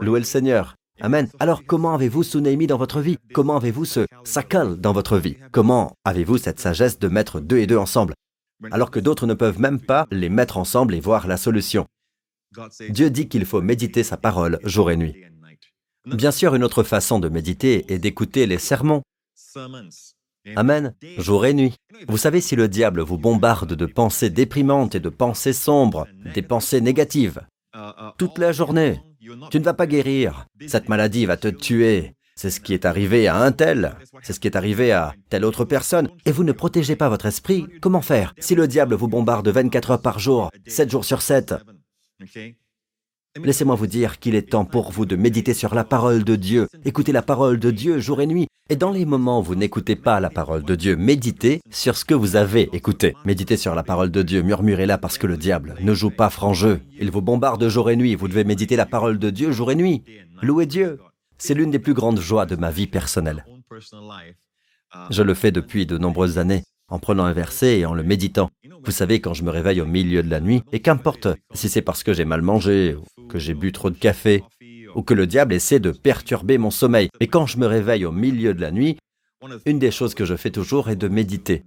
[0.00, 0.75] Louez le Seigneur.
[1.00, 1.28] Amen.
[1.38, 3.18] Alors comment avez-vous Sunaimi dans votre vie?
[3.34, 5.36] Comment avez-vous ce sakal dans votre vie?
[5.52, 8.14] Comment avez-vous cette sagesse de mettre deux et deux ensemble?
[8.70, 11.86] Alors que d'autres ne peuvent même pas les mettre ensemble et voir la solution
[12.88, 15.14] Dieu dit qu'il faut méditer sa parole jour et nuit.
[16.06, 19.02] Bien sûr, une autre façon de méditer est d'écouter les sermons.
[20.54, 21.74] Amen, jour et nuit.
[22.08, 26.42] Vous savez, si le diable vous bombarde de pensées déprimantes et de pensées sombres, des
[26.42, 27.40] pensées négatives,
[28.16, 29.00] toute la journée,
[29.50, 30.46] tu ne vas pas guérir.
[30.66, 32.14] Cette maladie va te tuer.
[32.38, 35.46] C'est ce qui est arrivé à un tel, c'est ce qui est arrivé à telle
[35.46, 38.34] autre personne, et vous ne protégez pas votre esprit, comment faire?
[38.38, 41.54] Si le diable vous bombarde 24 heures par jour, 7 jours sur 7,
[43.42, 46.68] Laissez-moi vous dire qu'il est temps pour vous de méditer sur la parole de Dieu.
[46.84, 48.46] Écoutez la parole de Dieu jour et nuit.
[48.68, 52.04] Et dans les moments où vous n'écoutez pas la parole de Dieu, méditez sur ce
[52.04, 53.14] que vous avez écouté.
[53.24, 56.52] Méditez sur la parole de Dieu, murmurez-la parce que le diable ne joue pas franc
[56.52, 56.80] jeu.
[56.98, 58.14] Il vous bombarde jour et nuit.
[58.14, 60.02] Vous devez méditer la parole de Dieu jour et nuit.
[60.42, 60.98] Louez Dieu.
[61.38, 63.44] C'est l'une des plus grandes joies de ma vie personnelle.
[65.10, 68.50] Je le fais depuis de nombreuses années en prenant un verset et en le méditant.
[68.86, 71.82] Vous savez, quand je me réveille au milieu de la nuit, et qu'importe si c'est
[71.82, 74.44] parce que j'ai mal mangé, ou que j'ai bu trop de café,
[74.94, 78.12] ou que le diable essaie de perturber mon sommeil, et quand je me réveille au
[78.12, 78.96] milieu de la nuit,
[79.66, 81.64] une des choses que je fais toujours est de méditer.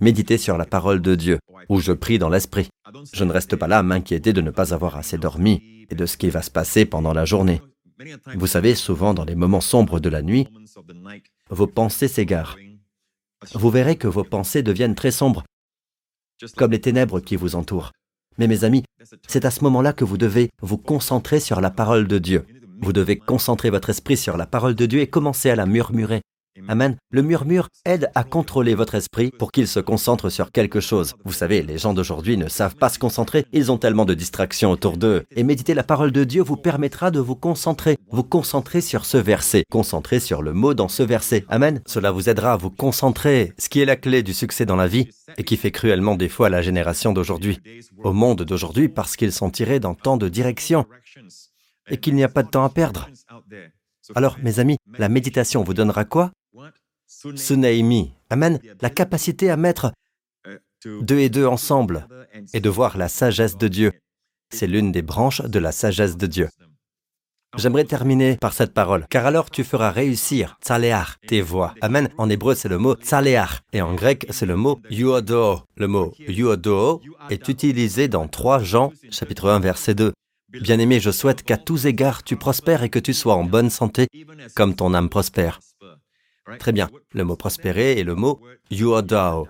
[0.00, 2.68] Méditer sur la parole de Dieu, où je prie dans l'esprit.
[3.12, 6.06] Je ne reste pas là à m'inquiéter de ne pas avoir assez dormi et de
[6.06, 7.60] ce qui va se passer pendant la journée.
[8.36, 10.46] Vous savez, souvent dans les moments sombres de la nuit,
[11.50, 12.56] vos pensées s'égarent
[13.54, 15.44] vous verrez que vos pensées deviennent très sombres,
[16.56, 17.92] comme les ténèbres qui vous entourent.
[18.38, 18.84] Mais mes amis,
[19.28, 22.46] c'est à ce moment-là que vous devez vous concentrer sur la parole de Dieu.
[22.80, 26.22] Vous devez concentrer votre esprit sur la parole de Dieu et commencer à la murmurer.
[26.68, 26.96] Amen.
[27.10, 31.14] Le murmure aide à contrôler votre esprit pour qu'il se concentre sur quelque chose.
[31.24, 34.70] Vous savez, les gens d'aujourd'hui ne savent pas se concentrer, ils ont tellement de distractions
[34.70, 35.24] autour d'eux.
[35.34, 39.16] Et méditer la parole de Dieu vous permettra de vous concentrer, vous concentrer sur ce
[39.16, 41.44] verset, concentrer sur le mot dans ce verset.
[41.48, 41.80] Amen.
[41.86, 44.88] Cela vous aidera à vous concentrer, ce qui est la clé du succès dans la
[44.88, 47.60] vie et qui fait cruellement défaut à la génération d'aujourd'hui,
[48.02, 50.86] au monde d'aujourd'hui parce qu'ils sont tirés dans tant de directions
[51.88, 53.08] et qu'il n'y a pas de temps à perdre.
[54.14, 56.32] Alors, mes amis, la méditation vous donnera quoi?
[57.06, 58.12] Sunaimi.
[58.30, 58.58] Amen.
[58.80, 59.92] La capacité à mettre
[60.84, 62.06] deux et deux ensemble
[62.54, 63.92] et de voir la sagesse de Dieu.
[64.52, 66.48] C'est l'une des branches de la sagesse de Dieu.
[67.56, 70.56] J'aimerais terminer par cette parole, car alors tu feras réussir
[71.26, 71.74] tes voix.
[71.80, 72.08] Amen.
[72.16, 75.60] En hébreu, c'est le mot tsalear, et en grec, c'est le mot yuodo.
[75.76, 80.12] Le mot yuodo est utilisé dans 3 Jean, chapitre 1, verset 2.
[80.60, 84.06] Bien-aimé, je souhaite qu'à tous égards tu prospères et que tu sois en bonne santé,
[84.54, 85.58] comme ton âme prospère.
[86.58, 86.88] Très bien.
[87.12, 89.46] Le mot prospérer est le mot yuodao.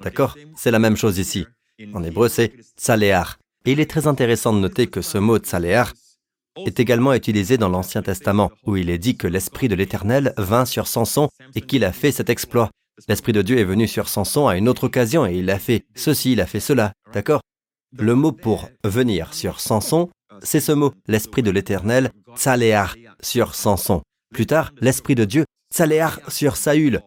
[0.00, 0.36] D'accord?
[0.56, 1.46] C'est la même chose ici.
[1.92, 3.38] En hébreu, c'est tsaléar.
[3.64, 5.92] Et il est très intéressant de noter que ce mot tsaléar
[6.56, 10.64] est également utilisé dans l'Ancien Testament, où il est dit que l'Esprit de l'Éternel vint
[10.64, 12.70] sur Samson et qu'il a fait cet exploit.
[13.08, 15.84] L'Esprit de Dieu est venu sur Samson à une autre occasion et il a fait
[15.96, 16.92] ceci, il a fait cela.
[17.12, 17.40] D'accord?
[17.98, 20.10] Le mot pour venir sur Samson,
[20.42, 24.02] c'est ce mot, l'Esprit de l'Éternel, tsaléar, sur Samson.
[24.32, 25.44] Plus tard, l'Esprit de Dieu
[25.76, 27.00] Saléar sur Saül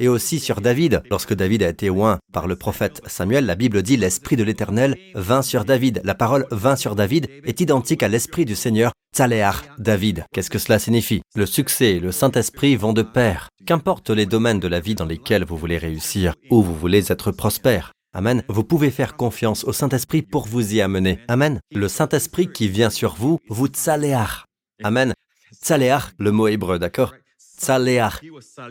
[0.00, 1.04] et aussi sur David.
[1.12, 4.96] Lorsque David a été oint par le prophète Samuel, la Bible dit l'Esprit de l'Éternel
[5.14, 6.00] vint sur David.
[6.02, 10.24] La parole vint sur David est identique à l'Esprit du Seigneur, Tsaléar, David.
[10.32, 11.22] Qu'est-ce que cela signifie?
[11.36, 13.48] Le succès et le Saint-Esprit vont de pair.
[13.64, 17.30] Qu'importe les domaines de la vie dans lesquels vous voulez réussir, ou vous voulez être
[17.30, 17.92] prospère.
[18.12, 18.42] Amen.
[18.48, 21.20] Vous pouvez faire confiance au Saint-Esprit pour vous y amener.
[21.28, 21.60] Amen.
[21.70, 24.46] Le Saint-Esprit qui vient sur vous, vous tsaléar.
[24.82, 25.14] Amen.
[25.62, 27.12] Tsaléar, le mot hébreu, d'accord?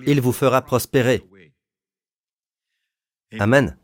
[0.07, 1.23] Il vous fera prospérer.
[3.39, 3.75] Amen.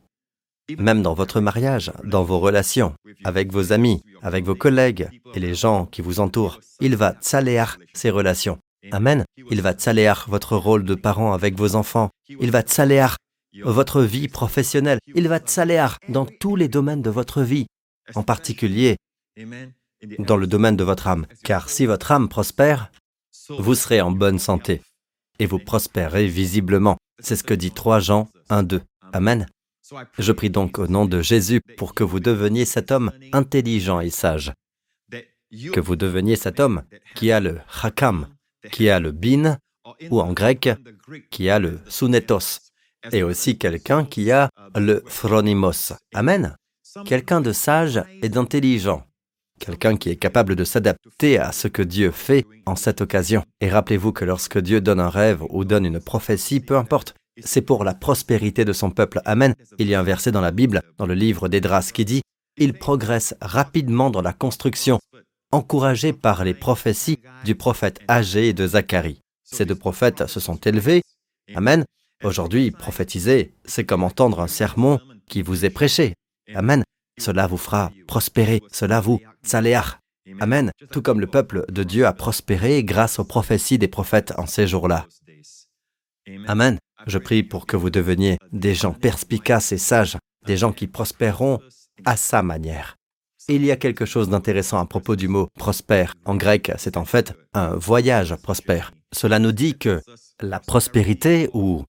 [0.77, 2.93] Même dans votre mariage, dans vos relations,
[3.23, 7.77] avec vos amis, avec vos collègues et les gens qui vous entourent, il va tsaléar
[7.93, 8.59] ces relations.
[8.91, 9.25] Amen.
[9.49, 12.09] Il va tsaléar votre rôle de parent avec vos enfants.
[12.27, 13.17] Il va tsaléar
[13.63, 14.99] votre vie professionnelle.
[15.15, 17.65] Il va tsaléar dans tous les domaines de votre vie,
[18.15, 18.97] en particulier
[20.19, 21.25] dans le domaine de votre âme.
[21.43, 22.91] Car si votre âme prospère,
[23.57, 24.81] vous serez en bonne santé
[25.39, 26.97] et vous prospérez visiblement.
[27.19, 28.81] C'est ce que dit 3 Jean 1, 2.
[29.13, 29.47] Amen.
[30.17, 34.11] Je prie donc au nom de Jésus pour que vous deveniez cet homme intelligent et
[34.11, 34.53] sage,
[35.73, 36.83] que vous deveniez cet homme
[37.15, 38.27] qui a le hakam,
[38.71, 39.57] qui a le bin,
[40.11, 40.69] ou en grec,
[41.31, 42.59] qui a le sunetos,
[43.11, 45.93] et aussi quelqu'un qui a le phronimos.
[46.13, 46.55] Amen.
[47.05, 49.08] Quelqu'un de sage et d'intelligent
[49.59, 53.43] quelqu'un qui est capable de s'adapter à ce que Dieu fait en cette occasion.
[53.61, 57.61] Et rappelez-vous que lorsque Dieu donne un rêve ou donne une prophétie, peu importe, c'est
[57.61, 59.21] pour la prospérité de son peuple.
[59.25, 59.53] Amen.
[59.77, 62.21] Il y a un verset dans la Bible, dans le livre d'Edras, qui dit
[62.57, 64.99] Il progresse rapidement dans la construction,
[65.51, 69.21] encouragé par les prophéties du prophète âgé et de Zacharie.
[69.43, 71.01] Ces deux prophètes se sont élevés.
[71.55, 71.85] Amen.
[72.23, 76.13] Aujourd'hui, prophétiser, c'est comme entendre un sermon qui vous est prêché.
[76.53, 76.83] Amen.
[77.17, 79.19] Cela vous fera prospérer, cela vous
[80.39, 80.71] Amen.
[80.91, 84.67] Tout comme le peuple de Dieu a prospéré grâce aux prophéties des prophètes en ces
[84.67, 85.07] jours-là.
[86.47, 86.77] Amen.
[87.07, 91.59] Je prie pour que vous deveniez des gens perspicaces et sages, des gens qui prospéreront
[92.05, 92.97] à sa manière.
[93.47, 96.13] il y a quelque chose d'intéressant à propos du mot prospère.
[96.25, 98.91] En grec, c'est en fait un voyage prospère.
[99.11, 100.01] Cela nous dit que
[100.39, 101.83] la prospérité ou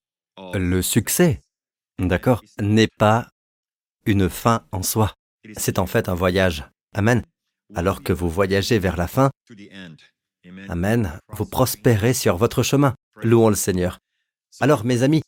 [0.55, 1.43] le succès,
[1.99, 3.29] d'accord, n'est pas
[4.07, 5.13] une fin en soi.
[5.57, 6.65] C'est en fait un voyage.
[6.95, 7.23] Amen.
[7.75, 9.31] Alors que vous voyagez vers la fin,
[10.69, 12.95] Amen, vous prospérez sur votre chemin.
[13.23, 13.99] Louons le Seigneur.
[14.61, 15.23] Alors, mes amis,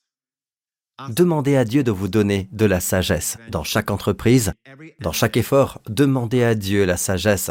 [1.10, 3.36] demandez à Dieu de vous donner de la sagesse.
[3.50, 4.52] Dans chaque entreprise,
[5.00, 7.50] dans chaque effort, demandez à Dieu la sagesse.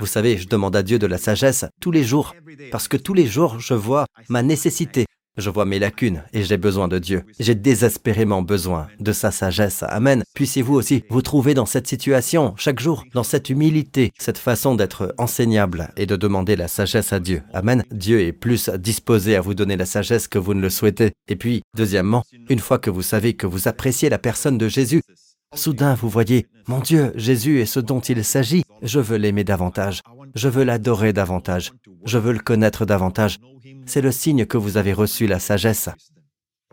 [0.00, 2.34] Vous savez, je demande à Dieu de la sagesse tous les jours,
[2.72, 5.04] parce que tous les jours, je vois ma nécessité
[5.36, 7.24] je vois mes lacunes et j'ai besoin de Dieu.
[7.38, 9.84] J'ai désespérément besoin de sa sagesse.
[9.88, 10.22] Amen.
[10.34, 15.14] Puissiez-vous aussi vous trouver dans cette situation chaque jour, dans cette humilité, cette façon d'être
[15.18, 17.42] enseignable et de demander la sagesse à Dieu.
[17.52, 17.84] Amen.
[17.90, 21.12] Dieu est plus disposé à vous donner la sagesse que vous ne le souhaitez.
[21.28, 25.02] Et puis, deuxièmement, une fois que vous savez que vous appréciez la personne de Jésus,
[25.54, 28.64] Soudain, vous voyez, mon Dieu, Jésus est ce dont il s'agit.
[28.82, 30.02] Je veux l'aimer davantage.
[30.36, 31.72] Je veux l'adorer davantage.
[32.04, 33.40] Je veux le connaître davantage
[33.86, 35.88] c'est le signe que vous avez reçu la sagesse.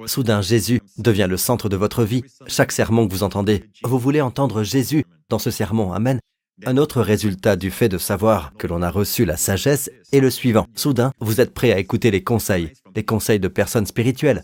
[0.05, 2.23] Soudain, Jésus devient le centre de votre vie.
[2.47, 5.93] Chaque sermon que vous entendez, vous voulez entendre Jésus dans ce sermon.
[5.93, 6.19] Amen.
[6.65, 10.29] Un autre résultat du fait de savoir que l'on a reçu la sagesse est le
[10.29, 10.67] suivant.
[10.75, 14.43] Soudain, vous êtes prêt à écouter les conseils, les conseils de personnes spirituelles,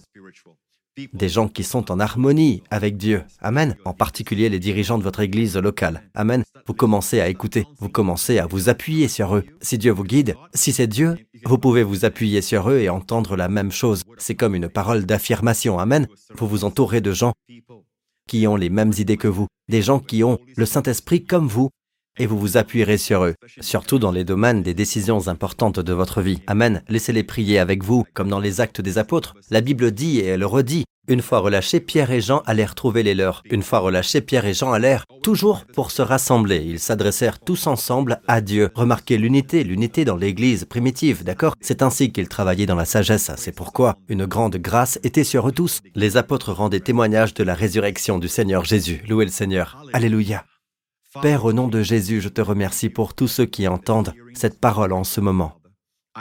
[1.13, 3.23] des gens qui sont en harmonie avec Dieu.
[3.41, 3.76] Amen.
[3.85, 6.03] En particulier les dirigeants de votre église locale.
[6.13, 6.43] Amen.
[6.67, 9.43] Vous commencez à écouter, vous commencez à vous appuyer sur eux.
[9.61, 13.35] Si Dieu vous guide, si c'est Dieu, vous pouvez vous appuyer sur eux et entendre
[13.35, 14.03] la même chose.
[14.17, 15.80] C'est comme une parole d'affirmation.
[15.80, 16.07] Amen.
[16.35, 17.34] Vous vous entourez de gens
[18.27, 21.69] qui ont les mêmes idées que vous, des gens qui ont le Saint-Esprit comme vous,
[22.20, 26.22] et vous vous appuierez sur eux, surtout dans les domaines des décisions importantes de votre
[26.22, 26.41] vie.
[26.46, 26.84] Amen.
[26.90, 29.34] Laissez-les prier avec vous, comme dans les actes des apôtres.
[29.50, 33.16] La Bible dit et elle redit, une fois relâchés, Pierre et Jean allèrent trouver les
[33.16, 33.41] leurs.
[33.50, 36.64] Une fois relâchés, Pierre et Jean allèrent toujours pour se rassembler.
[36.64, 38.70] Ils s'adressèrent tous ensemble à Dieu.
[38.76, 41.56] Remarquez l'unité, l'unité dans l'Église primitive, d'accord?
[41.62, 43.32] C'est ainsi qu'ils travaillaient dans la sagesse.
[43.38, 45.80] C'est pourquoi une grande grâce était sur eux tous.
[45.96, 49.02] Les apôtres rendaient témoignage de la résurrection du Seigneur Jésus.
[49.10, 49.84] Louez le Seigneur.
[49.94, 50.46] Alléluia.
[51.22, 54.94] Père, au nom de Jésus, je te remercie pour tous ceux qui entendent cette parole
[54.94, 55.60] en ce moment.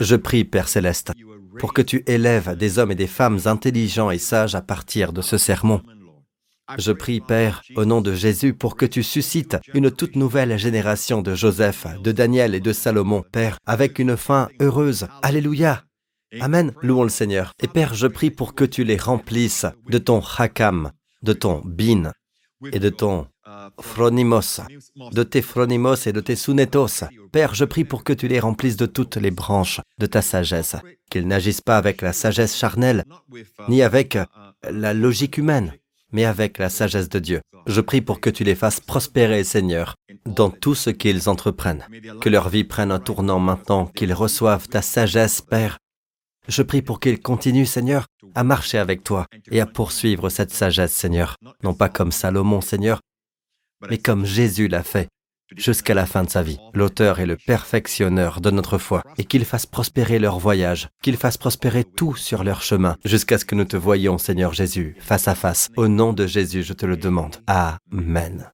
[0.01, 1.13] Je prie, Père céleste,
[1.59, 5.21] pour que tu élèves des hommes et des femmes intelligents et sages à partir de
[5.21, 5.83] ce sermon.
[6.79, 11.21] Je prie, Père, au nom de Jésus, pour que tu suscites une toute nouvelle génération
[11.21, 15.07] de Joseph, de Daniel et de Salomon, Père, avec une fin heureuse.
[15.21, 15.85] Alléluia.
[16.41, 16.73] Amen.
[16.81, 17.53] Louons le Seigneur.
[17.63, 20.93] Et Père, je prie pour que tu les remplisses de ton hakam,
[21.23, 22.13] de ton bin
[22.73, 23.27] et de ton
[23.81, 24.61] phronimos,
[25.13, 27.05] de tes phronimos et de tes sunetos.
[27.33, 30.77] Père, je prie pour que tu les remplisses de toutes les branches de ta sagesse,
[31.11, 33.05] qu'ils n'agissent pas avec la sagesse charnelle,
[33.69, 34.19] ni avec
[34.69, 35.73] la logique humaine,
[36.13, 37.41] mais avec la sagesse de Dieu.
[37.67, 39.95] Je prie pour que tu les fasses prospérer, Seigneur,
[40.25, 41.85] dans tout ce qu'ils entreprennent,
[42.21, 45.79] que leur vie prenne un tournant maintenant, qu'ils reçoivent ta sagesse, Père.
[46.49, 50.95] Je prie pour qu'ils continuent, Seigneur, à marcher avec toi et à poursuivre cette sagesse,
[50.95, 53.01] Seigneur, non pas comme Salomon, Seigneur,
[53.89, 55.09] mais comme Jésus l'a fait
[55.57, 56.59] jusqu'à la fin de sa vie.
[56.75, 61.39] L'auteur et le perfectionneur de notre foi, et qu'il fasse prospérer leur voyage, qu'il fasse
[61.39, 65.35] prospérer tout sur leur chemin, jusqu'à ce que nous te voyions, Seigneur Jésus, face à
[65.35, 65.69] face.
[65.77, 67.37] Au nom de Jésus, je te le demande.
[67.47, 68.51] Amen.